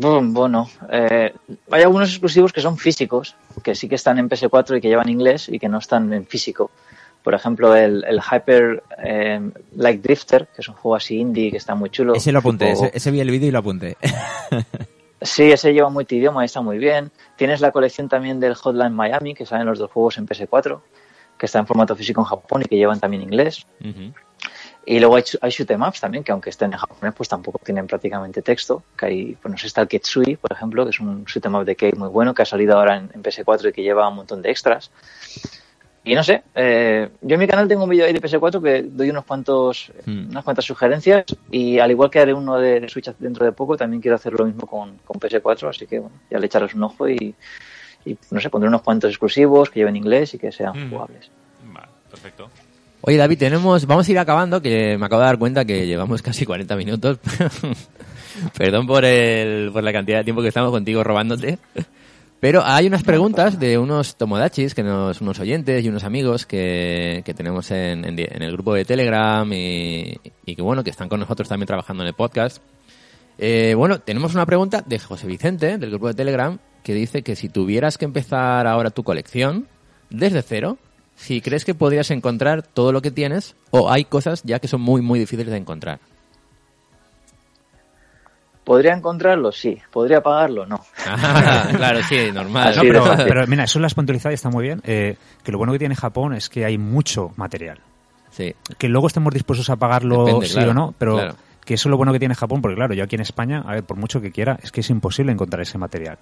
[0.00, 1.32] Bu- Bueno, eh,
[1.70, 5.08] hay algunos exclusivos que son físicos, que sí que están en PS4 y que llevan
[5.08, 6.70] inglés y que no están en físico.
[7.22, 9.40] Por ejemplo, el, el Hyper eh,
[9.76, 12.14] Like Drifter, que es un juego así indie que está muy chulo.
[12.14, 13.96] ese lo apunté, ese, ese vi el vídeo y lo apunté.
[15.24, 17.12] Sí, ese lleva multidioma y está muy bien.
[17.36, 20.80] Tienes la colección también del Hotline Miami, que salen los dos juegos en PS4,
[21.38, 23.64] que está en formato físico en Japón y que llevan también inglés.
[24.84, 27.58] Y luego hay, hay shoot 'em ups también, que aunque estén en japonés, pues tampoco
[27.64, 28.82] tienen prácticamente texto.
[28.98, 31.54] Que hay, pues no sé, está el Ketsui, por ejemplo, que es un shoot 'em
[31.54, 34.08] up de Cave muy bueno, que ha salido ahora en, en PS4 y que lleva
[34.08, 34.90] un montón de extras.
[36.04, 38.82] Y no sé, eh, yo en mi canal tengo un vídeo ahí de PS4 que
[38.82, 40.30] doy unos cuantos, Hmm.
[40.30, 44.02] unas cuantas sugerencias y al igual que haré uno de, Switch dentro de poco, también
[44.02, 47.08] quiero hacer lo mismo con, con PS4, así que bueno, ya le echarles un ojo
[47.08, 47.36] y,
[48.04, 50.90] y, no sé, pondré unos cuantos exclusivos que lleven inglés y que sean Mm.
[50.90, 51.30] jugables.
[51.72, 52.50] Vale, perfecto.
[53.02, 56.22] Oye, David, tenemos, vamos a ir acabando, que me acabo de dar cuenta que llevamos
[56.22, 57.18] casi 40 minutos.
[58.56, 61.58] Perdón por, el, por la cantidad de tiempo que estamos contigo robándote.
[62.38, 67.22] Pero hay unas preguntas de unos tomodachis, que nos, unos oyentes y unos amigos que,
[67.24, 71.08] que tenemos en, en en el grupo de Telegram y, y que bueno, que están
[71.08, 72.62] con nosotros también trabajando en el podcast.
[73.38, 77.34] Eh, bueno, tenemos una pregunta de José Vicente, del grupo de Telegram, que dice que
[77.34, 79.66] si tuvieras que empezar ahora tu colección
[80.10, 80.78] desde cero,
[81.22, 84.80] si crees que podrías encontrar todo lo que tienes o hay cosas ya que son
[84.80, 86.00] muy, muy difíciles de encontrar.
[88.64, 89.52] ¿Podría encontrarlo?
[89.52, 89.78] Sí.
[89.92, 90.66] ¿Podría pagarlo?
[90.66, 90.80] No.
[91.06, 92.74] Ah, claro, sí, normal.
[92.76, 92.82] No,
[93.16, 94.80] pero, mira, eso lo has puntualizado y está muy bien.
[94.84, 97.78] eh, que lo bueno que tiene Japón es que hay mucho material.
[98.30, 98.54] Sí.
[98.78, 101.34] Que luego estemos dispuestos a pagarlo Depende, sí claro, o no, pero claro.
[101.64, 103.72] que eso es lo bueno que tiene Japón, porque claro, yo aquí en España, a
[103.74, 106.18] ver, por mucho que quiera, es que es imposible encontrar ese material.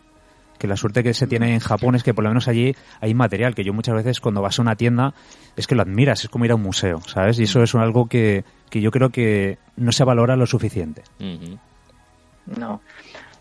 [0.60, 3.14] Que la suerte que se tiene en Japón es que por lo menos allí hay
[3.14, 5.14] material que yo muchas veces cuando vas a una tienda
[5.56, 7.38] es que lo admiras, es como ir a un museo, ¿sabes?
[7.40, 11.02] Y eso es algo que, que yo creo que no se valora lo suficiente.
[12.44, 12.82] No.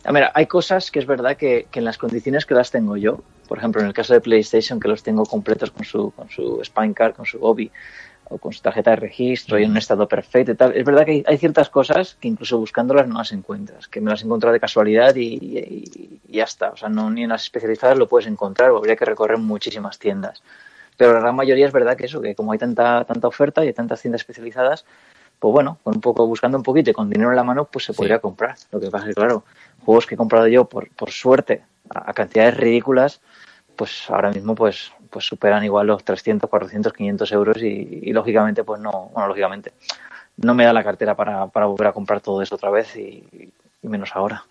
[0.05, 2.95] A ver, hay cosas que es verdad que, que en las condiciones que las tengo
[2.95, 6.29] yo, por ejemplo, en el caso de PlayStation, que los tengo completos con su, con
[6.29, 7.69] su Spine Card, con su Obi,
[8.29, 10.75] o con su tarjeta de registro y en un estado perfecto y tal.
[10.75, 14.11] Es verdad que hay, hay ciertas cosas que incluso buscándolas no las encuentras, que me
[14.11, 16.69] las he encontrado de casualidad y, y- y ya está.
[16.69, 19.97] O sea, no, ni en las especializadas lo puedes encontrar, o habría que recorrer muchísimas
[19.99, 20.43] tiendas.
[20.95, 23.67] Pero la gran mayoría es verdad que eso, que como hay tanta, tanta oferta y
[23.67, 24.85] hay tantas tiendas especializadas,
[25.39, 27.85] pues bueno, con un poco, buscando un poquito y con dinero en la mano, pues
[27.85, 27.97] se Sí.
[27.97, 28.55] podría comprar.
[28.71, 29.43] Lo que pasa es que, claro,
[29.85, 33.21] juegos que he comprado yo por, por suerte a, a cantidades ridículas,
[33.77, 38.79] pues ahora mismo pues, pues superan igual los 300, 400, 500 euros y, lógicamente pues
[38.81, 39.73] no, bueno, lógicamente
[40.37, 43.51] no me da la cartera para, para volver a comprar todo eso otra vez y,
[43.81, 44.43] y menos ahora.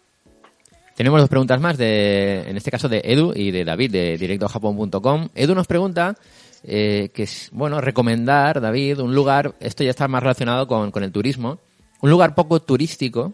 [0.98, 5.28] Tenemos dos preguntas más, de, en este caso de Edu y de David, de directojapón.com.
[5.32, 6.16] Edu nos pregunta
[6.64, 11.04] eh, que, es, bueno, recomendar, David, un lugar, esto ya está más relacionado con, con
[11.04, 11.60] el turismo,
[12.00, 13.32] un lugar poco turístico,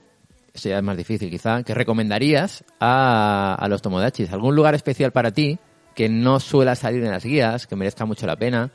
[0.53, 4.31] esto ya es más difícil quizá, que recomendarías a, a los tomodachis.
[4.31, 5.59] ¿Algún lugar especial para ti
[5.95, 8.71] que no suela salir en las guías, que merezca mucho la pena,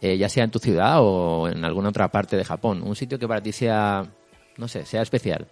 [0.00, 2.82] eh, ya sea en tu ciudad o en alguna otra parte de Japón?
[2.82, 4.06] Un sitio que para ti sea,
[4.56, 5.46] no sé, sea especial.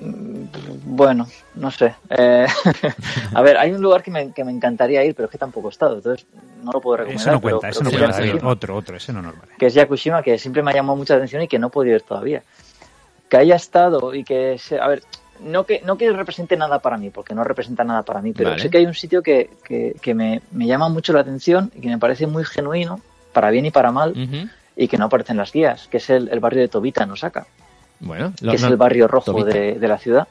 [0.00, 1.26] Bueno,
[1.56, 1.94] no sé.
[2.10, 2.46] Eh,
[3.34, 5.68] a ver, hay un lugar que me, que me encantaría ir, pero es que tampoco
[5.68, 6.26] he estado, entonces
[6.62, 7.20] no lo puedo recomendar.
[7.20, 8.20] Eso no cuenta, pero eso no cuenta.
[8.20, 9.52] Yakushima, Otro, otro, ese no nos vale.
[9.58, 11.96] que es Yakushima, que siempre me ha llamado mucha atención y que no he podido
[11.96, 12.42] ir todavía.
[13.28, 15.02] Que haya estado y que, se, a ver,
[15.40, 18.50] no que, no que represente nada para mí, porque no representa nada para mí, pero
[18.50, 18.62] Vale.
[18.62, 21.80] sé que hay un sitio que, que, que me, me llama mucho la atención y
[21.80, 23.00] que me parece muy genuino,
[23.32, 24.14] para bien y para mal,
[24.76, 27.10] y que no aparece en las guías, que es el, el barrio de Tobita, en
[27.12, 27.46] Osaka,
[28.00, 30.28] Bueno, lo- que es no- el barrio rojo de, de la ciudad.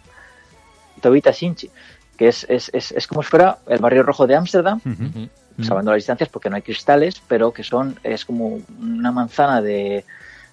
[1.01, 1.69] Tobita Shinchi,
[2.17, 5.03] que es, es, es, es como si fuera el barrio rojo de Ámsterdam, Ujú.
[5.03, 5.63] Ujú.
[5.63, 10.05] salvando las distancias porque no hay cristales, pero que son, es como una manzana de,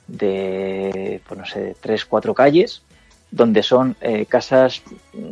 [0.07, 2.83] de pues no sé, tres, cuatro calles,
[3.35, 4.83] donde son eh, casas,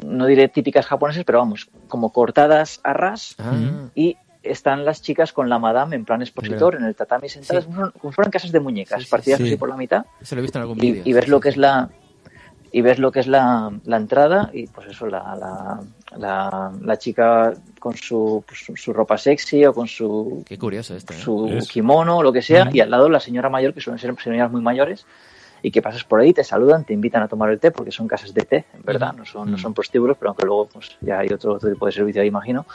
[0.04, 3.54] no diré típicas japonesas, pero vamos, como cortadas a ras Ah,
[3.94, 7.92] y están las chicas con la madame en plan expositor, en el tatami sentadas, como
[7.92, 9.44] como si fueran casas de muñecas, Sí, sí, partidas sí.
[9.46, 11.02] así por la mitad, Eso lo he visto en algún y, vídeo.
[11.06, 11.90] y ves lo que es la
[12.74, 15.80] y ves lo que es la, la entrada y pues eso la, la,
[16.18, 20.96] la, la chica con su, pues, su- su ropa sexy o con su Qué curioso
[20.96, 21.16] esto, ¿eh?
[21.18, 24.12] su Es- kimono lo que sea y al lado la señora mayor que suelen ser
[24.20, 25.04] señoras muy mayores
[25.62, 28.08] y que pasas por ahí te saludan te invitan a tomar el té porque son
[28.08, 31.20] casas de té en verdad no son no son prostíbulos pero aunque luego pues ya
[31.20, 32.66] hay otro, otro tipo de servicio ahí imagino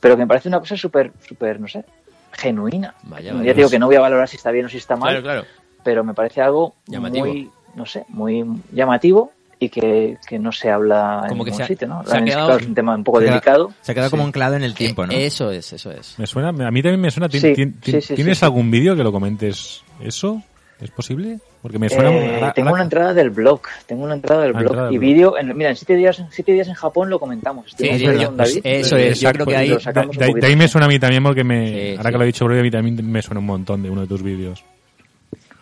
[0.00, 1.84] pero que me parece una cosa súper súper no sé
[2.32, 3.54] genuina Vaya, ya vaya.
[3.54, 5.44] digo que no voy a valorar si está bien o si está mal Claro, claro.
[5.82, 7.26] pero me parece algo Llamativo.
[7.26, 11.56] muy, no sé, muy llamativo y que, que no se habla en Como que ningún
[11.56, 12.04] se ha- sitio, ¿no?
[12.06, 13.72] se ha quedado- claro, es un tema un poco Se delicado.
[13.80, 15.14] Se ha quedado como anclado en el tiempo, ¿no?
[15.14, 16.18] Eh, Eso es, eso es.
[16.18, 17.26] Me suena, a mí también me suena.
[17.30, 18.44] ¿Tien- Sí, tien- sí, sí, ¿Tienes sí, sí.
[18.44, 20.42] algún vídeo que lo comentes eso?
[20.78, 21.38] ¿Es posible?
[21.66, 22.10] Porque me suena.
[22.12, 25.36] Eh, tengo una entrada del blog, tengo una entrada del Ah, blog entrada y vídeo,
[25.36, 27.72] en- mira, en siete días, en siete días en Japón lo comentamos.
[27.76, 30.54] Sí, sí, David, eso es, yo creo que ahí- lo sacamos un de, de- ahí
[30.54, 32.12] me suena a mí también porque me, Sí, ahora sí.
[32.12, 34.06] que lo he dicho Brody, a mí también me suena un montón de uno de
[34.06, 34.62] tus vídeos.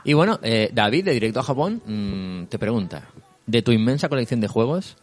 [0.05, 3.05] Y bueno, eh, David, de Directo a Japón, mm, te pregunta,
[3.47, 4.99] de tu inmensa colección de juegos,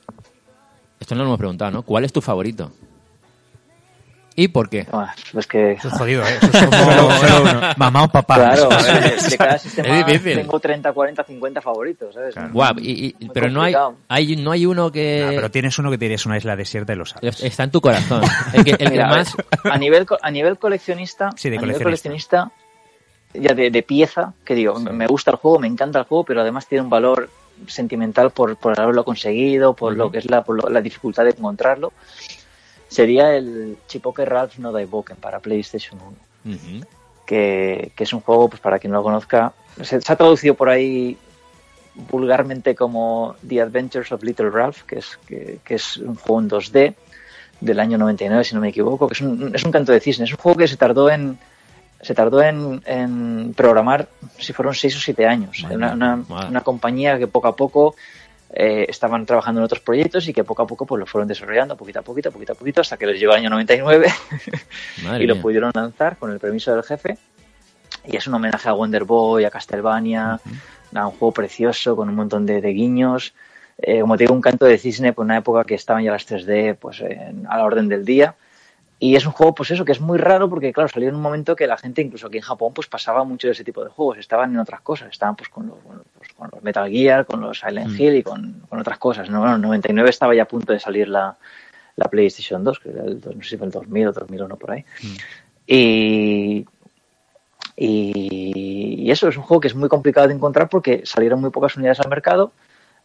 [0.99, 1.82] esto no lo hemos preguntado, ¿no?
[1.82, 2.72] ¿Cuál es tu favorito?
[4.36, 4.88] ¿Y por qué?
[4.93, 6.38] Ah, pues que, Eso es jodido, ¿eh?
[6.41, 6.77] Eso es como
[7.77, 8.36] mamá o papá.
[8.36, 12.36] claro, a ver, de cada sistema tengo 30, 40, 50 favoritos, ¿sabes?
[12.53, 13.75] Guau, y- y- pero no hay,
[14.07, 16.55] hay, no hay uno que Ah, pero tienes uno que te diría es una isla
[16.55, 17.43] desierta y lo sabes.
[17.43, 18.23] está en tu corazón.
[18.53, 19.36] El que, el que Mira, a ver, más...
[19.65, 22.45] a nivel co- a nivel coleccionista, Sí, de a nivel coleccionista.
[22.45, 22.51] coleccionista,
[23.34, 26.23] ya de, de pieza, que digo, me- me gusta el juego, me encanta el juego,
[26.23, 27.29] pero además tiene un valor
[27.67, 31.32] sentimental por, por haberlo conseguido, por lo que es la, por lo- la dificultad de
[31.32, 31.93] encontrarlo.
[32.91, 35.97] Sería el Chipoke Ralph No Daiboken para PlayStation
[36.43, 36.85] 1 Ujú.
[37.25, 40.55] que, que es un juego, pues para quien no lo conozca, se, se ha traducido
[40.55, 41.17] por ahí
[41.95, 46.49] vulgarmente como The Adventures of Little Ralph, que es, que, que es un juego en
[46.49, 46.95] 2D
[47.61, 50.25] del año 99, si no me equivoco, que es un, es un canto de cisne.
[50.25, 51.39] Es un juego que se tardó en
[52.01, 55.59] se tardó en, en programar, si fueron 6 o 7 años.
[55.61, 57.95] Madre Una, una, una compañía que poco a poco
[58.54, 61.78] eh, estaban trabajando en otros proyectos y que poco a poco pues lo fueron desarrollando,
[61.78, 64.08] poquito a poquito, poquito a poquito, hasta que les llegó el año 99
[65.04, 67.18] Madre y lo pudieron lanzar con el permiso del jefe.
[68.06, 70.39] Y es un homenaje a Wonder Boy, a Castlevania,
[70.95, 73.34] a un juego precioso con un montón de, de guiños.
[73.78, 76.28] Eh, como te digo, un canto de cisne por una época que estaban ya las
[76.28, 78.36] 3D pues, en- a la orden del día.
[78.99, 81.22] Y es un juego, pues eso, que es muy raro porque, claro, salió en un
[81.22, 83.89] momento que la gente, incluso aquí en Japón, pues pasaba mucho de ese tipo de
[83.89, 84.18] juegos.
[84.20, 85.10] Estaban en otras cosas.
[85.12, 86.11] Estaban pues con los, bueno, pues,
[86.41, 89.29] con los Metal Gear, con los Silent Hill y con, con otras cosas.
[89.29, 89.39] ¿no?
[89.39, 91.37] Bueno, en 99 estaba ya a punto de salir la,
[91.95, 94.71] la PlayStation 2, que era el, no sé si fue el 2000 o 2001 por
[94.71, 94.83] ahí.
[95.67, 96.65] Y,
[97.75, 101.49] y, y eso es un juego que es muy complicado de encontrar porque salieron muy
[101.51, 102.51] pocas unidades al mercado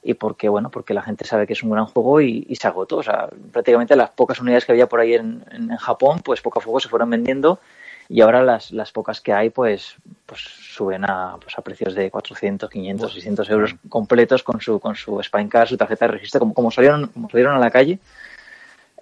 [0.02, 2.68] y porque bueno porque la gente sabe que es un gran juego y, y se
[2.68, 2.98] agotó.
[2.98, 6.40] O sea, prácticamente las pocas unidades que había por ahí en, en- en Japón, pues
[6.40, 7.60] poco a poco se fueron vendiendo
[8.08, 9.96] y ahora las, las pocas que hay pues
[10.26, 14.94] pues suben a, pues a precios de 400, 500, 600 euros completos con su con
[14.96, 17.98] su Spine Card, su tarjeta de registro, como, como salieron como salieron a la calle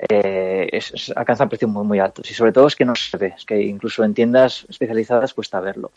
[0.09, 2.31] eh, es- es- alcanzan precios muy, muy altos.
[2.31, 5.61] Y sobre todo es que no se ve, es que incluso en tiendas especializadas cuesta
[5.61, 5.93] verlo.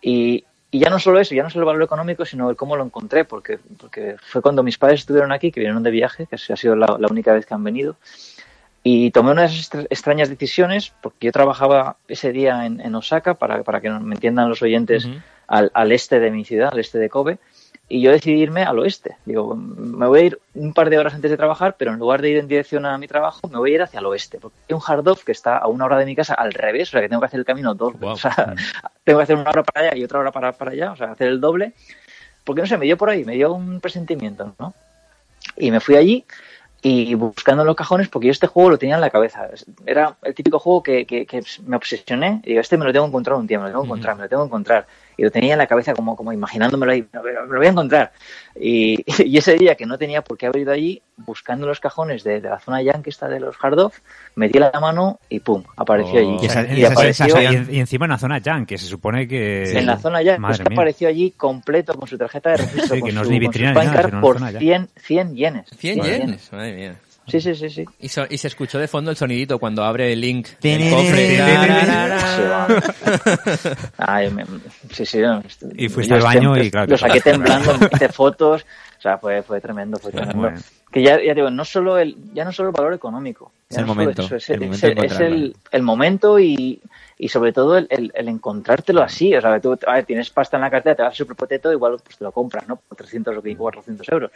[0.00, 2.76] Y, y ya no solo eso, ya no solo el valor económico, sino el cómo
[2.76, 6.36] lo encontré, porque, porque fue cuando mis padres estuvieron aquí, que vinieron de viaje, que
[6.36, 7.96] ha sido la, la única vez que han venido.
[8.88, 13.80] Y tomé unas extrañas decisiones, porque yo trabajaba ese día en, en Osaka, para, para
[13.80, 15.16] que me entiendan los oyentes, Ujú.
[15.48, 17.38] al, al este de mi ciudad, al este de Kobe,
[17.88, 19.16] y yo decidí irme al oeste.
[19.24, 22.22] Digo, me voy a ir un par de horas antes de trabajar, pero en lugar
[22.22, 24.38] de ir en dirección a mi trabajo, me voy a ir hacia el oeste.
[24.38, 26.90] Porque hay un hard off que está a una hora de mi casa al revés,
[26.90, 28.12] o sea que tengo que hacer el camino dos Guau.
[28.12, 28.54] O sea,
[29.02, 31.10] tengo que hacer una hora para allá y otra hora para, para allá, o sea,
[31.10, 31.72] hacer el doble.
[32.44, 34.74] Porque no sé, me dio por ahí, me dio un presentimiento, ¿no?
[35.56, 36.24] Y me fui allí
[36.82, 39.48] y buscando en los cajones, porque yo este juego lo tenía en la cabeza.
[39.84, 43.06] Era el típico juego que, que, que me obsesioné y digo, este me lo tengo
[43.06, 44.86] que encontrar un día, me lo tengo que encontrar, me lo tengo que encontrar.
[45.18, 47.66] Y lo tenía en la cabeza como, como imaginándomelo ahí, me lo me lo voy
[47.66, 48.12] a encontrar.
[48.54, 52.22] Y, y ese día que no tenía por qué haber ido allí, buscando los cajones
[52.22, 53.98] de, de la zona yankee esta de los hard off,
[54.34, 56.18] metí la mano y pum, apareció Oh.
[56.18, 56.36] allí.
[56.42, 58.76] Y, esa- Y esa- apareció esa- y en- y encima en la zona Yang, que
[58.78, 59.78] se supone que...
[59.78, 63.00] en la zona Madre pues que apareció allí completo con su tarjeta de registro, Sí,
[63.00, 64.66] con que no es su, ni con su nada, Card por zona yankee.
[64.66, 65.70] 100, 100 yenes.
[65.78, 66.96] 100 yenes, madre mía.
[67.28, 67.84] Sí, sí, sí, sí.
[68.00, 71.36] Y, so- y se escuchó de fondo el sonidito cuando abre el link Tinini, cofre.
[71.36, 71.42] Sí.
[73.98, 74.44] Ay, me-
[74.92, 75.18] sí, sí.
[75.20, 78.64] no, est- Y fuiste al baño siempre- y claro, Lo saqué temblando, hice fotos.
[78.98, 80.38] O sea, fue, fue tremendo, fue tremendo.
[80.40, 80.58] Bueno.
[80.90, 83.52] Que ya, ya digo, no solo el, ya no solo el valor económico.
[83.68, 86.80] Es el no momento, eso, es, el es- momento es el, el momento y,
[87.18, 89.34] y sobre todo el, el, el encontrártelo así.
[89.34, 91.72] O sea, tú a ver, tienes pasta en la cartera, te vas a Super Potato,
[91.72, 92.76] igual pues te lo compras, ¿no?
[92.76, 94.30] Por 300 o 400 euros.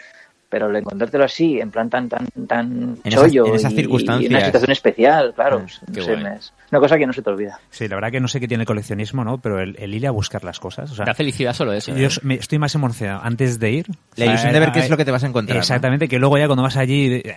[0.50, 3.76] Pero el encontrártelo así, en plan tan tan tan En esas- chollo en esas y-
[3.76, 4.30] circunstancias.
[4.30, 5.62] y una situación especial, claro, Mm,
[5.96, 7.58] no sé, es una cosa que no se te olvida.
[7.70, 9.38] Sí, la verdad que no sé qué tiene el coleccionismo, ¿no?
[9.38, 10.90] Pero el, el ir a buscar las cosas.
[10.90, 11.96] O sea, Da felicidad solo eso.
[11.96, 12.10] yo ¿eh?
[12.22, 13.86] me- estoy más emocionado antes de ir.
[13.88, 15.56] La O sea, ilusión de ver qué eh, es lo que te vas a encontrar.
[15.56, 15.60] ¿no?
[15.60, 17.14] Exactamente, que luego ya cuando vas allí...
[17.24, 17.36] eh,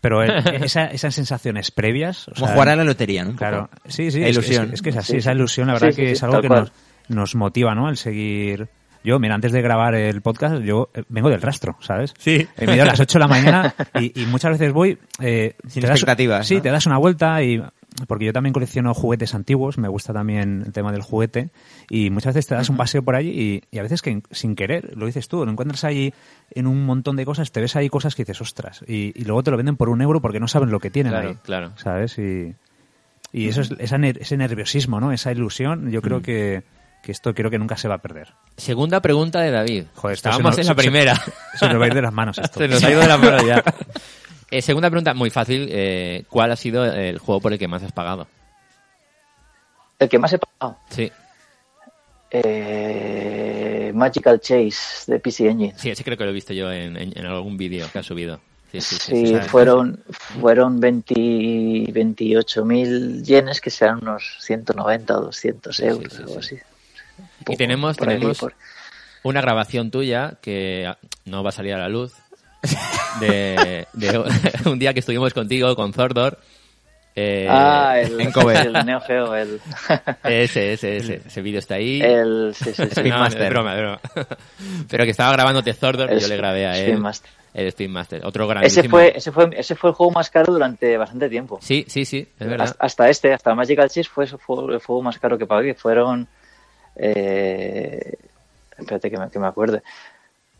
[0.00, 0.30] Pero el-
[0.64, 2.28] esa, esas sensaciones previas...
[2.28, 3.34] o Como sea, jugar a la lotería, ¿no?
[3.36, 4.20] Claro, sí, sí.
[4.20, 4.66] La es- ilusión.
[4.68, 6.40] Es, es que es así, Sí, esa ilusión, la verdad Sí, sí, que es algo
[6.40, 6.60] que cual.
[7.08, 7.88] nos, nos motiva, ¿no?
[7.88, 8.68] El seguir...
[9.02, 12.12] Yo, mira, antes de grabar el podcast, yo eh, vengo del rastro, ¿sabes?
[12.18, 12.46] Sí.
[12.56, 14.98] He venido a las 8 de la mañana y, y muchas veces voy...
[15.20, 16.62] eh, Sin te das- expectativas, Sí, ¿no?
[16.62, 17.62] te das una vuelta y...
[18.06, 21.50] Porque yo también colecciono juguetes antiguos, me gusta también el tema del juguete
[21.90, 24.54] y muchas veces te das un paseo por allí y, y a veces que sin
[24.54, 26.14] querer, lo dices tú, lo encuentras allí
[26.52, 29.42] en un montón de cosas, te ves ahí cosas que dices, ostras, y, y luego
[29.42, 31.36] te lo venden por un euro porque no saben lo que tienen Claro, ahí.
[31.42, 31.72] claro.
[31.76, 32.16] ¿Sabes?
[32.18, 32.54] Y,
[33.32, 35.10] y eso es esa ese nerviosismo, ¿no?
[35.12, 36.62] Esa ilusión, yo creo que,
[37.02, 38.28] que esto creo que nunca se va a perder.
[38.56, 39.84] Segunda pregunta de David.
[39.94, 41.14] Joder, Estábamos en la primera.
[41.58, 42.58] Se nos va a ir de las manos esto.
[42.60, 43.62] Se nos ha ido de la mano ya.
[44.52, 45.68] Eh, segunda pregunta, muy fácil.
[45.70, 48.26] eh, ¿Cuál ha sido el juego por el que más has pagado?
[50.00, 51.08] El que más he pagado, Sí,
[52.32, 55.74] eh, Magical Chase de PC Engine.
[55.76, 58.06] sí, ese creo que lo he visto yo en, en- en algún vídeo que has
[58.06, 58.40] subido.
[58.72, 59.26] Sí, sí, sí.
[59.26, 60.02] Sí, fueron,
[60.40, 66.42] fueron 20 28.000 yenes, que serán unos 190 o 200 Sí, sí, euros, sí, algo
[66.42, 66.54] sí.
[66.56, 66.58] así.
[67.48, 68.54] Y tenemos, por ahí, tenemos por-
[69.22, 70.90] una grabación tuya que
[71.24, 72.14] no va a salir a la luz
[73.20, 74.18] de, de
[74.66, 76.38] un día que estuvimos contigo con Zordor.
[77.16, 78.56] Eh, ah, el, en Kobe.
[78.60, 79.60] el Neo Geo, el,
[80.24, 81.22] Ese, ese, ese.
[81.26, 82.00] Ese vídeo está ahí.
[82.00, 83.02] el, sí, sí, sí.
[83.08, 84.00] No, no, es broma, es broma.
[84.88, 86.98] Pero que estaba grabándote Zordor y yo le grabé a él.
[86.98, 87.30] Master.
[87.52, 88.24] El Spin Master.
[88.24, 88.80] Otro grandísimo.
[88.82, 91.58] Ese fue, ese, fue, ese fue el juego más caro durante bastante tiempo.
[91.60, 92.66] Sí, sí, sí, es verdad.
[92.68, 95.74] Hasta, hasta este, hasta Magical Chase fue, fue el juego más caro que pagué.
[95.74, 96.28] Fueron.
[96.96, 98.14] Eh,
[98.78, 99.82] espérate que me, que me acuerde.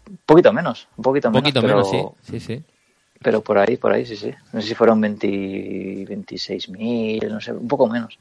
[0.08, 1.42] Un poquito menos, un poquito Un menos.
[1.42, 2.32] poquito pero, menos, sí.
[2.32, 2.62] Sí, sí.
[3.22, 4.32] Pero por ahí, por ahí, sí, sí.
[4.52, 5.26] No sé si fueron 20,
[6.06, 8.18] 26.000, no sé, un poco menos.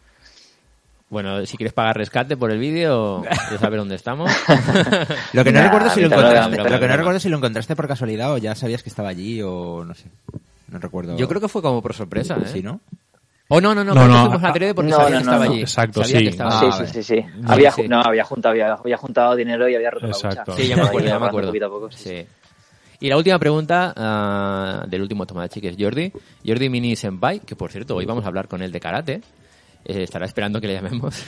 [1.10, 4.30] Bueno, si quieres pagar rescate por el vídeo, ya sabes dónde estamos.
[5.34, 7.76] Lo que no Nah, recuerdo si lo encontraste, lo que no recuerdo si lo encontraste
[7.76, 10.05] por casualidad o ya sabías que estaba allí o no sé.
[10.68, 11.18] No recuerdo.
[11.18, 12.45] Yo creo que fue como por sorpresa, ¿eh?
[12.45, 12.80] sí, ¿no?
[13.52, 15.32] Oh, no, no, no, No, no, fuimos a Trede porque no, sabía no, que no,
[15.32, 15.52] estaba no.
[15.52, 15.62] allí.
[15.62, 16.24] Exacto, Sabía sí.
[16.24, 17.26] que estaba Ah, sí, sí, sí, sí.
[17.39, 17.88] No, había, sí.
[17.88, 20.36] no, había juntado, había, había juntado dinero y había roto Exacto.
[20.38, 20.62] la bolsa.
[20.62, 21.50] Sí, ya me acuerdo, ya me acuerdo.
[21.50, 22.26] poquito a poco, sí.
[23.00, 26.12] Y la última pregunta ah, del último Tomodachi, que es Jordi.
[26.45, 29.22] Jordi Mini Senpai, que por cierto, hoy vamos a hablar con él de karate.
[29.86, 31.24] Eh, estará esperando que le llamemos.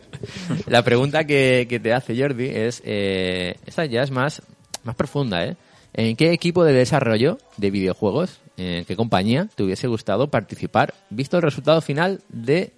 [0.66, 4.40] la pregunta que, que te hace Jordi es, eh, esta ya es más,
[4.84, 5.56] más profunda, ¿eh?
[5.92, 11.36] ¿En qué equipo de desarrollo de videojuegos, en qué compañía te hubiese gustado participar, visto
[11.36, 12.72] el resultado final de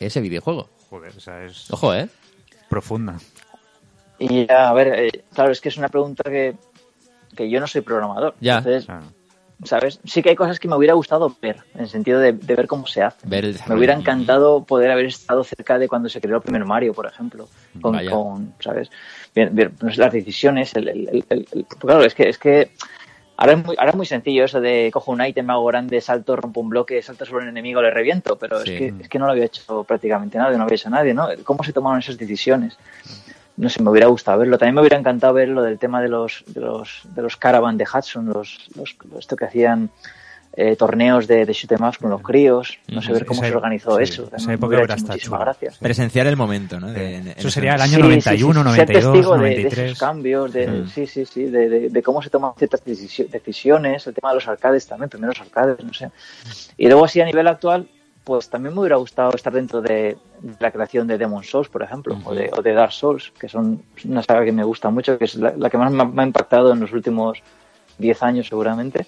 [0.00, 0.68] ese videojuego?
[0.90, 2.08] Joder, o sea, es Ojo, ¿eh?
[2.68, 3.18] profunda.
[4.18, 6.56] Y ya, a ver, eh, claro, es que es una pregunta que,
[7.36, 8.34] que yo no soy programador.
[8.40, 8.58] Ya.
[8.58, 9.06] Entonces, Claro.
[9.64, 10.00] ¿sabes?
[10.04, 12.66] Sí que hay cosas que me hubiera gustado ver, en el sentido de, de ver
[12.66, 13.26] cómo se hace.
[13.26, 16.64] Ver el Me hubiera encantado poder haber estado cerca de cuando se creó el primer
[16.64, 17.48] Mario, por ejemplo.
[17.80, 18.90] Con, ¿sabes?
[19.34, 22.70] Bien, bien, sé, las decisiones, el, el- el- claro, es que, es que
[23.36, 26.34] ahora es, muy, ahora es muy sencillo eso de cojo un ítem, hago grande, salto,
[26.36, 28.72] rompo un bloque, salto sobre un enemigo, le reviento, pero Sí.
[28.72, 31.28] es, que, es que no lo había hecho prácticamente nadie, no había hecho nadie, ¿no?
[31.44, 32.76] ¿Cómo se tomaron esas decisiones?
[33.56, 34.56] No sé, me hubiera gustado verlo.
[34.56, 37.76] También me hubiera encantado ver lo del tema de los, de los, de los caravan
[37.76, 39.90] de Hudson, los, los, esto que hacían
[40.60, 42.78] eh, torneos de, de shoot 'em ups con los críos.
[42.88, 44.28] No sé ver cómo Esa- se organizó sí, eso.
[44.36, 45.78] esa época estado muchísimas gracias.
[45.78, 46.88] Presenciar el momento, ¿no?
[46.90, 49.50] De- en Eso sería el año Sí, sí, sí, 91, ser 92, testigo de- De,
[49.54, 49.84] 93.
[49.86, 54.04] esos cambios, de, sí, sí, sí, de, de- de cómo se toman ciertas decisi- decisiones,
[54.08, 56.10] el tema de los arcades también, primeros arcades, no sé.
[56.76, 57.88] Y luego así a nivel actual,
[58.24, 61.82] pues también me hubiera gustado estar dentro de, de la creación de Demon Souls, por
[61.84, 65.16] ejemplo, o, de, o de Dark Souls, que son una saga que me gusta mucho,
[65.16, 67.38] que es la, la que más me ha, me ha impactado en los últimos
[67.98, 69.06] 10 años seguramente.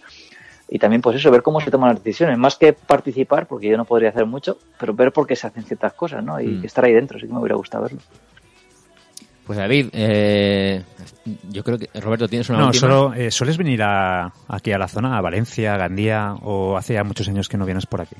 [0.72, 3.76] Y también, pues eso, ver cómo se toman las decisiones, más que participar, porque yo
[3.76, 6.40] no podría hacer mucho, pero ver por qué se hacen ciertas cosas, ¿no?
[6.40, 6.64] Y Mm.
[6.64, 7.98] estar ahí dentro, sí que me hubiera gustado verlo.
[9.44, 10.84] Pues David, eh,
[11.50, 12.80] yo creo que Roberto tienes una No, última.
[12.80, 16.94] solo eh, sueles venir a, aquí a la zona, a Valencia, a Gandía, o hace
[16.94, 18.14] ya muchos años que no vienes por aquí.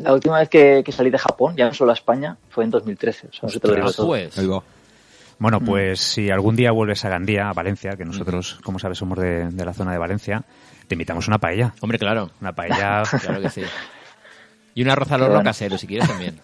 [0.00, 2.70] La última vez que, que salí de Japón, ya no solo a España, fue en
[2.70, 3.26] 2013.
[3.28, 4.06] O sea, no te lo digo Ostras, todo.
[4.06, 4.64] pues.
[5.38, 9.18] Bueno, pues si algún día vuelves a Gandía, a Valencia, que nosotros, como sabes, somos
[9.18, 10.42] de, de la zona de Valencia,
[10.86, 11.72] te invitamos una paella.
[11.80, 12.30] Hombre, claro.
[12.40, 13.02] Una paella.
[13.20, 13.62] Claro que sí.
[14.74, 15.50] Y un arroz al horno Bueno.
[15.50, 16.40] casero, si quieres también.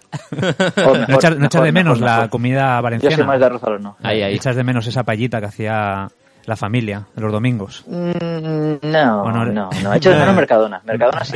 [0.76, 2.30] Mejor, ¿No echas, no echas mejor, de menos mejor, la mejor.
[2.30, 3.16] comida Yo valenciana?
[3.16, 3.97] soy más de arroz al horno.
[4.03, 4.34] Ahí, ahí.
[4.34, 6.09] ¿Echas de menos esa paellita que hacía
[6.45, 7.84] la familia los domingos?
[7.86, 9.47] Mm, No, ¿O no?
[9.47, 10.80] no, no, Echo de menos Mercadona.
[10.84, 11.34] Mercadona sí.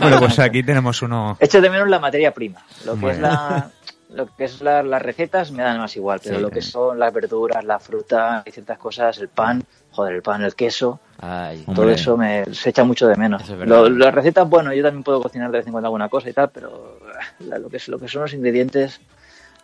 [0.00, 1.36] bueno, pues aquí tenemos uno...
[1.40, 2.60] Echo de menos la materia prima.
[2.84, 3.70] Lo que Muy es la,
[4.10, 6.98] lo que es la- las recetas me dan más igual, pero Sí, lo que son
[6.98, 11.62] las verduras, la fruta y ciertas cosas, el pan, joder, el pan, el queso, Ay,
[11.66, 11.94] todo Hombre.
[11.94, 13.42] eso me, se echa mucho de menos.
[13.48, 13.50] Es.
[13.68, 16.32] Lo- las recetas, bueno, yo también puedo cocinar de vez en cuando alguna cosa y
[16.32, 16.98] tal, pero
[17.40, 19.00] la- lo que, es- lo que son los ingredientes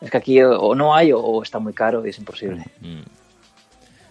[0.00, 2.62] es que aquí o, no hay o, o está muy caro y es imposible.
[2.80, 3.00] Mm.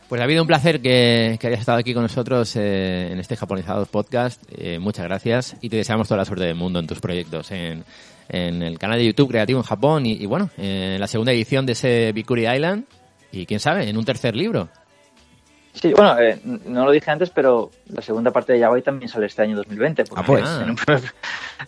[0.09, 3.35] Pues ha habido un placer que, que hayas estado aquí con nosotros eh, en este
[3.35, 4.41] Japonizados Podcast.
[4.57, 7.83] Eh, muchas gracias y te deseamos toda la suerte del mundo en tus proyectos, en,
[8.29, 11.65] en el canal de YouTube Creativo en Japón y, y bueno, en la segunda edición
[11.65, 12.85] de ese Bikuri Island
[13.33, 14.69] y quién sabe, en un tercer libro.
[15.81, 19.27] Sí, bueno, eh, no lo dije antes, pero la segunda parte de Yaoi también sale
[19.27, 20.05] este año 2020.
[20.05, 20.43] porque Ah, pues.
[20.61, 21.01] En un, primer,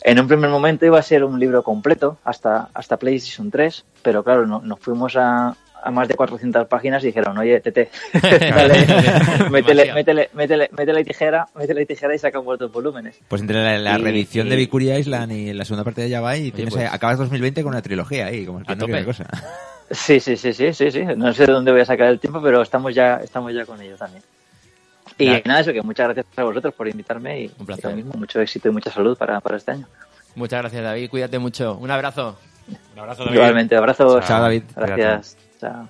[0.03, 4.23] en un primer momento iba a ser un libro completo hasta, hasta PlayStation 3, pero
[4.23, 7.89] claro, no- nos fuimos a, a más de 400 páginas y dijeron, oye, Tete,
[8.21, 8.85] dale,
[9.51, 13.19] métele, métele, métele, métele tijera, métele tijera y sacamos dos volúmenes.
[13.27, 16.51] Pues entre la, la Y- reedición de Victoria Island y la segunda parte de Yabai,
[16.51, 16.91] tienes pues.
[16.91, 19.05] acabas 2020 con una trilogía ahí, como A tope.
[19.05, 19.25] cosa.
[19.91, 21.03] Sí, sí, sí, sí, sí, sí.
[21.15, 23.81] No sé de dónde voy a sacar el tiempo, pero estamos ya, estamos ya con
[23.81, 24.23] ello también.
[25.17, 25.41] Y Claro.
[25.45, 27.85] nada, eso que muchas gracias a vosotros por invitarme y, Un placer.
[27.85, 29.87] y lo mismo, mucho éxito y mucha salud para, para este año.
[30.35, 31.75] Muchas gracias David, cuídate mucho.
[31.75, 32.37] Un abrazo.
[32.93, 34.23] Un abrazo, Igualmente, abrazos.
[34.25, 34.63] Chao, David.
[34.75, 35.37] Gracias.
[35.59, 35.89] Chao.